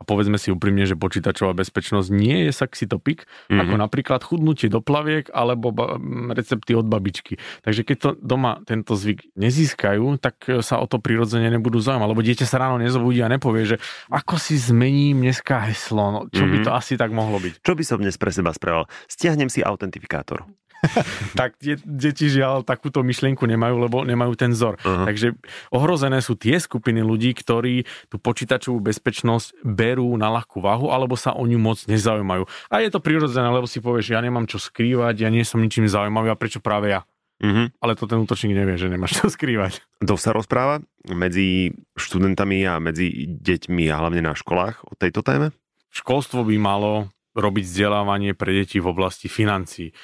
a 0.01 0.03
povedzme 0.03 0.41
si 0.41 0.49
úprimne, 0.49 0.81
že 0.89 0.97
počítačová 0.97 1.53
bezpečnosť 1.53 2.09
nie 2.09 2.49
je 2.49 2.51
sexy 2.57 2.89
topic, 2.89 3.29
mm-hmm. 3.29 3.61
ako 3.61 3.73
napríklad 3.77 4.25
chudnutie 4.25 4.65
do 4.65 4.81
plaviek 4.81 5.29
alebo 5.29 5.69
ba- 5.69 6.01
recepty 6.33 6.73
od 6.73 6.89
babičky. 6.89 7.37
Takže 7.61 7.85
keď 7.85 7.97
to 8.01 8.09
doma 8.17 8.65
tento 8.65 8.97
zvyk 8.97 9.29
nezískajú, 9.37 10.17
tak 10.17 10.41
sa 10.65 10.81
o 10.81 10.89
to 10.89 10.97
prirodzene 10.97 11.53
nebudú 11.53 11.77
zaujímať, 11.77 12.09
lebo 12.09 12.25
dieťa 12.25 12.49
sa 12.49 12.65
ráno 12.65 12.81
nezobudí 12.81 13.21
a 13.21 13.29
nepovie, 13.29 13.69
že 13.69 13.77
ako 14.09 14.41
si 14.41 14.57
zmením 14.57 15.21
dneska 15.21 15.69
heslo, 15.69 16.09
no, 16.09 16.21
čo 16.33 16.49
mm-hmm. 16.49 16.49
by 16.49 16.57
mhm. 16.57 16.65
to 16.65 16.71
asi 16.73 16.93
tak 16.97 17.13
mohlo 17.13 17.37
byť. 17.37 17.61
Čo 17.61 17.77
by 17.77 17.83
som 17.85 18.01
dnes 18.01 18.17
pre 18.17 18.33
seba 18.33 18.49
spravil? 18.57 18.89
Stiahnem 19.05 19.53
si 19.53 19.61
autentifikátor. 19.61 20.49
tak 21.39 21.57
deti 21.85 22.25
žiaľ 22.27 22.65
takúto 22.65 23.05
myšlienku 23.05 23.45
nemajú, 23.45 23.75
lebo 23.77 23.97
nemajú 24.01 24.33
ten 24.33 24.51
vzor. 24.53 24.81
Uh-huh. 24.81 25.05
Takže 25.05 25.37
ohrozené 25.69 26.19
sú 26.25 26.33
tie 26.37 26.57
skupiny 26.57 27.05
ľudí, 27.05 27.33
ktorí 27.37 27.85
tú 28.09 28.17
počítačovú 28.17 28.81
bezpečnosť 28.81 29.61
berú 29.61 30.13
na 30.17 30.33
ľahkú 30.33 30.59
váhu 30.61 30.89
alebo 30.89 31.13
sa 31.13 31.37
o 31.37 31.43
ňu 31.45 31.59
moc 31.61 31.79
nezaujímajú. 31.85 32.49
A 32.73 32.81
je 32.81 32.89
to 32.89 33.03
prirodzené, 33.03 33.47
lebo 33.49 33.69
si 33.69 33.79
povieš, 33.79 34.17
ja 34.17 34.19
nemám 34.21 34.49
čo 34.49 34.57
skrývať, 34.57 35.21
ja 35.21 35.29
nie 35.29 35.45
som 35.45 35.61
ničím 35.61 35.85
zaujímavý 35.85 36.33
a 36.33 36.39
prečo 36.39 36.59
práve 36.63 36.93
ja? 36.93 37.05
Mm-hmm. 37.41 37.81
Ale 37.81 37.97
to 37.97 38.05
ten 38.05 38.21
útočník 38.21 38.53
nevie, 38.53 38.77
že 38.77 38.85
nemáš 38.85 39.17
čo 39.17 39.25
skrývať. 39.33 39.81
To 40.05 40.13
sa 40.13 40.29
rozpráva 40.29 40.85
medzi 41.09 41.73
študentami 41.97 42.61
a 42.69 42.77
medzi 42.77 43.09
deťmi 43.25 43.89
a 43.89 43.97
hlavne 43.97 44.21
na 44.21 44.37
školách 44.37 44.85
o 44.85 44.93
tejto 44.93 45.25
téme? 45.25 45.49
Školstvo 45.89 46.45
by 46.45 46.55
malo 46.61 47.09
robiť 47.33 47.63
vzdelávanie 47.65 48.37
pre 48.37 48.53
deti 48.53 48.77
v 48.77 48.91
oblasti 48.91 49.31
financií. 49.31 49.95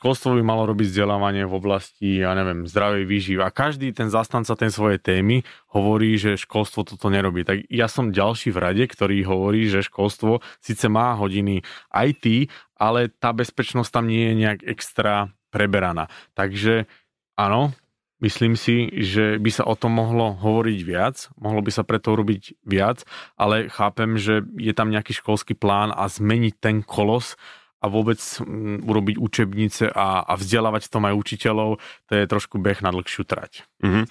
Školstvo 0.00 0.32
by 0.32 0.40
malo 0.40 0.64
robiť 0.64 0.96
vzdelávanie 0.96 1.44
v 1.44 1.60
oblasti, 1.60 2.24
ja 2.24 2.32
neviem, 2.32 2.64
zdravej 2.64 3.04
výživy. 3.04 3.44
A 3.44 3.52
každý 3.52 3.92
ten 3.92 4.08
zastanca 4.08 4.56
ten 4.56 4.72
svojej 4.72 4.96
témy 4.96 5.44
hovorí, 5.76 6.16
že 6.16 6.40
školstvo 6.40 6.88
toto 6.88 7.12
nerobí. 7.12 7.44
Tak 7.44 7.68
ja 7.68 7.84
som 7.84 8.08
ďalší 8.08 8.48
v 8.48 8.64
rade, 8.64 8.84
ktorý 8.88 9.28
hovorí, 9.28 9.68
že 9.68 9.84
školstvo 9.84 10.40
síce 10.64 10.88
má 10.88 11.12
hodiny 11.20 11.60
IT, 11.92 12.48
ale 12.80 13.12
tá 13.12 13.36
bezpečnosť 13.36 13.92
tam 13.92 14.08
nie 14.08 14.32
je 14.32 14.40
nejak 14.40 14.64
extra 14.64 15.36
preberaná. 15.52 16.08
Takže 16.32 16.88
áno, 17.36 17.76
myslím 18.24 18.56
si, 18.56 18.88
že 19.04 19.36
by 19.36 19.50
sa 19.52 19.68
o 19.68 19.76
tom 19.76 20.00
mohlo 20.00 20.32
hovoriť 20.32 20.80
viac, 20.80 21.28
mohlo 21.36 21.60
by 21.60 21.76
sa 21.76 21.84
preto 21.84 22.16
urobiť 22.16 22.56
viac, 22.64 23.04
ale 23.36 23.68
chápem, 23.68 24.16
že 24.16 24.48
je 24.56 24.72
tam 24.72 24.88
nejaký 24.88 25.12
školský 25.12 25.60
plán 25.60 25.92
a 25.92 26.08
zmeniť 26.08 26.54
ten 26.56 26.80
kolos 26.80 27.36
a 27.80 27.86
vôbec 27.88 28.20
mm, 28.20 28.84
urobiť 28.84 29.16
učebnice 29.16 29.88
a, 29.88 30.22
a 30.28 30.32
vzdelávať 30.36 30.86
v 30.86 30.92
tom 30.92 31.02
aj 31.08 31.14
učiteľov, 31.16 31.70
to 32.08 32.12
je 32.12 32.24
trošku 32.28 32.60
beh 32.60 32.84
na 32.84 32.92
dlhšiu 32.92 33.24
trať. 33.24 33.64
Mm-hmm. 33.80 34.04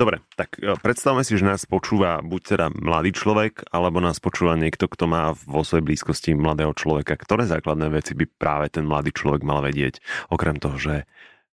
Dobre, 0.00 0.24
tak 0.32 0.56
e, 0.56 0.72
predstavme 0.80 1.20
si, 1.20 1.36
že 1.36 1.44
nás 1.44 1.68
počúva 1.68 2.24
buď 2.24 2.40
teda 2.56 2.66
mladý 2.72 3.12
človek, 3.12 3.68
alebo 3.68 4.00
nás 4.00 4.16
počúva 4.16 4.56
niekto, 4.56 4.88
kto 4.88 5.04
má 5.04 5.36
vo 5.36 5.60
svojej 5.60 5.84
blízkosti 5.84 6.32
mladého 6.32 6.72
človeka. 6.72 7.20
Ktoré 7.20 7.44
základné 7.44 7.92
veci 7.92 8.16
by 8.16 8.24
práve 8.24 8.72
ten 8.72 8.88
mladý 8.88 9.12
človek 9.12 9.44
mal 9.44 9.60
vedieť, 9.60 10.00
okrem 10.32 10.56
toho, 10.56 10.80
že 10.80 10.94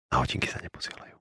na 0.07 0.23
hodinky 0.23 0.47
sa 0.47 0.63
neposielajú? 0.63 1.16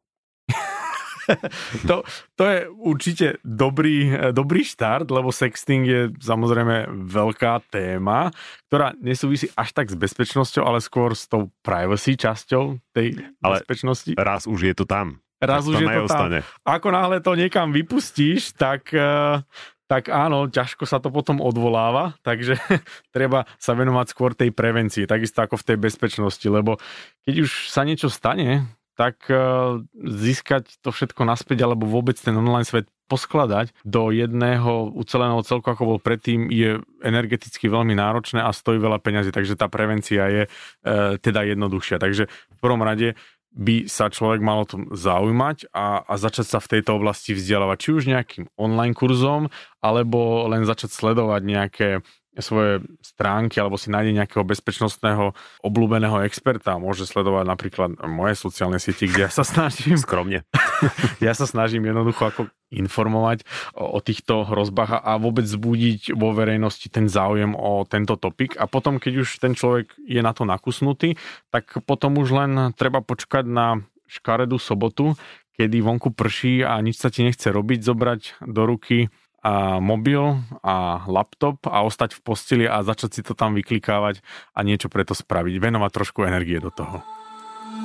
to, 1.91 2.07
to 2.39 2.43
je 2.47 2.59
určite 2.71 3.27
dobrý, 3.43 4.31
dobrý 4.31 4.62
štart, 4.62 5.11
lebo 5.11 5.35
sexting 5.35 5.83
je 5.85 6.01
samozrejme 6.23 6.91
veľká 7.07 7.67
téma, 7.71 8.31
ktorá 8.71 8.95
nesúvisí 8.99 9.51
až 9.55 9.75
tak 9.75 9.91
s 9.91 9.97
bezpečnosťou, 9.97 10.62
ale 10.62 10.79
skôr 10.83 11.15
s 11.15 11.27
tou 11.27 11.51
privacy 11.62 12.15
časťou 12.19 12.79
tej 12.95 13.21
ale 13.43 13.62
bezpečnosti. 13.62 14.12
raz 14.17 14.47
už 14.47 14.73
je 14.73 14.75
to 14.75 14.85
tam. 14.87 15.21
Raz 15.37 15.69
už 15.69 15.85
je 15.85 15.89
to 15.89 16.09
tam. 16.09 16.33
Ako 16.65 16.89
náhle 16.89 17.21
to 17.21 17.37
niekam 17.37 17.69
vypustíš, 17.69 18.57
tak, 18.57 18.89
eh, 18.97 19.45
tak 19.85 20.09
áno, 20.09 20.49
ťažko 20.49 20.89
sa 20.89 20.97
to 20.97 21.12
potom 21.12 21.45
odvoláva, 21.45 22.17
takže 22.25 22.57
treba 23.15 23.45
sa 23.61 23.77
venovať 23.77 24.07
skôr 24.09 24.33
tej 24.33 24.51
prevencii, 24.51 25.05
takisto 25.05 25.45
ako 25.45 25.61
v 25.61 25.67
tej 25.73 25.77
bezpečnosti, 25.77 26.47
lebo 26.49 26.81
keď 27.29 27.45
už 27.45 27.69
sa 27.69 27.85
niečo 27.85 28.09
stane, 28.09 28.65
tak 28.97 29.29
e, 29.29 29.37
získať 29.93 30.81
to 30.81 30.91
všetko 30.91 31.23
naspäť 31.29 31.69
alebo 31.69 31.85
vôbec 31.85 32.17
ten 32.17 32.33
online 32.33 32.65
svet 32.65 32.89
poskladať 33.07 33.71
do 33.87 34.11
jedného 34.11 34.91
uceleného 34.99 35.39
celku, 35.47 35.71
ako 35.71 35.95
bol 35.95 35.99
predtým, 36.03 36.51
je 36.51 36.83
energeticky 37.07 37.71
veľmi 37.71 37.95
náročné 37.95 38.43
a 38.43 38.51
stojí 38.51 38.83
veľa 38.83 38.99
peňazí, 38.99 39.31
takže 39.31 39.55
tá 39.55 39.71
prevencia 39.71 40.27
je 40.27 40.43
e, 40.45 40.51
teda 41.23 41.47
jednoduchšia. 41.47 42.03
Takže 42.03 42.27
v 42.27 42.59
prvom 42.59 42.83
rade 42.83 43.15
by 43.57 43.89
sa 43.89 44.13
človek 44.13 44.45
mal 44.45 44.67
o 44.67 44.69
tom 44.69 44.83
zaujímať 44.93 45.73
a, 45.73 46.05
a 46.05 46.15
začať 46.21 46.47
sa 46.47 46.59
v 46.61 46.77
tejto 46.77 47.01
oblasti 47.01 47.33
vzdelávať, 47.33 47.79
či 47.81 47.91
už 47.97 48.03
nejakým 48.13 48.45
online 48.61 48.93
kurzom, 48.93 49.49
alebo 49.81 50.45
len 50.51 50.69
začať 50.69 50.93
sledovať 50.93 51.41
nejaké 51.41 51.89
svoje 52.40 52.85
stránky 53.01 53.61
alebo 53.61 53.81
si 53.81 53.88
nájde 53.88 54.12
nejakého 54.16 54.44
bezpečnostného 54.44 55.33
obľúbeného 55.64 56.25
experta. 56.25 56.81
Môže 56.81 57.09
sledovať 57.09 57.44
napríklad 57.49 57.90
moje 58.05 58.37
sociálne 58.37 58.81
siete, 58.81 59.09
kde 59.09 59.29
ja 59.29 59.31
sa 59.33 59.44
snažím... 59.44 59.96
Skromne. 59.96 60.44
ja 61.25 61.33
sa 61.33 61.49
snažím 61.49 61.88
jednoducho 61.88 62.22
ako 62.29 62.42
informovať 62.75 63.46
o, 63.79 63.96
o 63.96 63.99
týchto 64.03 64.42
hrozbách 64.44 65.07
a 65.07 65.16
vôbec 65.16 65.46
zbudiť 65.46 66.12
vo 66.18 66.35
verejnosti 66.35 66.90
ten 66.90 67.07
záujem 67.07 67.55
o 67.55 67.87
tento 67.87 68.18
topik. 68.18 68.59
A 68.59 68.66
potom, 68.66 68.99
keď 68.99 69.22
už 69.22 69.38
ten 69.38 69.55
človek 69.55 69.94
je 70.03 70.20
na 70.20 70.35
to 70.35 70.42
nakusnutý, 70.42 71.14
tak 71.55 71.79
potom 71.87 72.18
už 72.18 72.29
len 72.35 72.53
treba 72.75 73.01
počkať 73.01 73.46
na 73.46 73.87
škaredú 74.07 74.59
sobotu, 74.59 75.18
kedy 75.57 75.81
vonku 75.81 76.12
prší 76.12 76.62
a 76.62 76.79
nič 76.85 77.01
sa 77.01 77.09
ti 77.09 77.25
nechce 77.25 77.49
robiť, 77.49 77.81
zobrať 77.83 78.20
do 78.44 78.62
ruky 78.68 79.09
a 79.42 79.79
mobil 79.79 80.40
a 80.64 81.07
laptop 81.07 81.64
a 81.68 81.85
ostať 81.87 82.16
v 82.16 82.20
posteli 82.25 82.64
a 82.66 82.83
začať 82.83 83.11
si 83.11 83.20
to 83.22 83.37
tam 83.37 83.55
vyklikávať 83.55 84.20
a 84.57 84.61
niečo 84.64 84.88
preto 84.88 85.14
spraviť. 85.14 85.61
Venovať 85.61 85.90
trošku 85.92 86.25
energie 86.27 86.59
do 86.59 86.72
toho. 86.72 87.01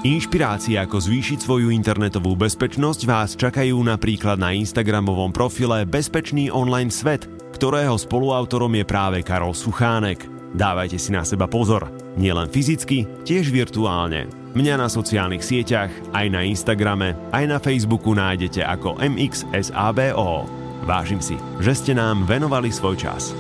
Inšpirácie, 0.02 0.82
ako 0.82 0.98
zvýšiť 0.98 1.46
svoju 1.46 1.70
internetovú 1.70 2.34
bezpečnosť 2.34 3.02
vás 3.06 3.38
čakajú 3.38 3.78
napríklad 3.86 4.40
na 4.42 4.50
Instagramovom 4.56 5.30
profile 5.30 5.86
Bezpečný 5.86 6.50
online 6.50 6.90
svet, 6.90 7.30
ktorého 7.54 7.94
spoluautorom 8.00 8.74
je 8.82 8.86
práve 8.88 9.22
Karol 9.22 9.54
Suchánek. 9.54 10.26
Dávajte 10.58 10.98
si 10.98 11.14
na 11.14 11.22
seba 11.22 11.46
pozor, 11.46 11.94
nielen 12.18 12.50
fyzicky, 12.50 13.06
tiež 13.24 13.54
virtuálne. 13.54 14.26
Mňa 14.58 14.82
na 14.82 14.90
sociálnych 14.90 15.46
sieťach, 15.46 15.94
aj 16.12 16.28
na 16.34 16.44
Instagrame, 16.50 17.14
aj 17.30 17.46
na 17.46 17.58
Facebooku 17.62 18.18
nájdete 18.18 18.66
ako 18.66 18.98
MXSABO. 19.00 20.71
Vážim 20.82 21.22
si, 21.22 21.38
že 21.62 21.78
ste 21.78 21.92
nám 21.94 22.26
venovali 22.26 22.74
svoj 22.74 22.98
čas. 22.98 23.38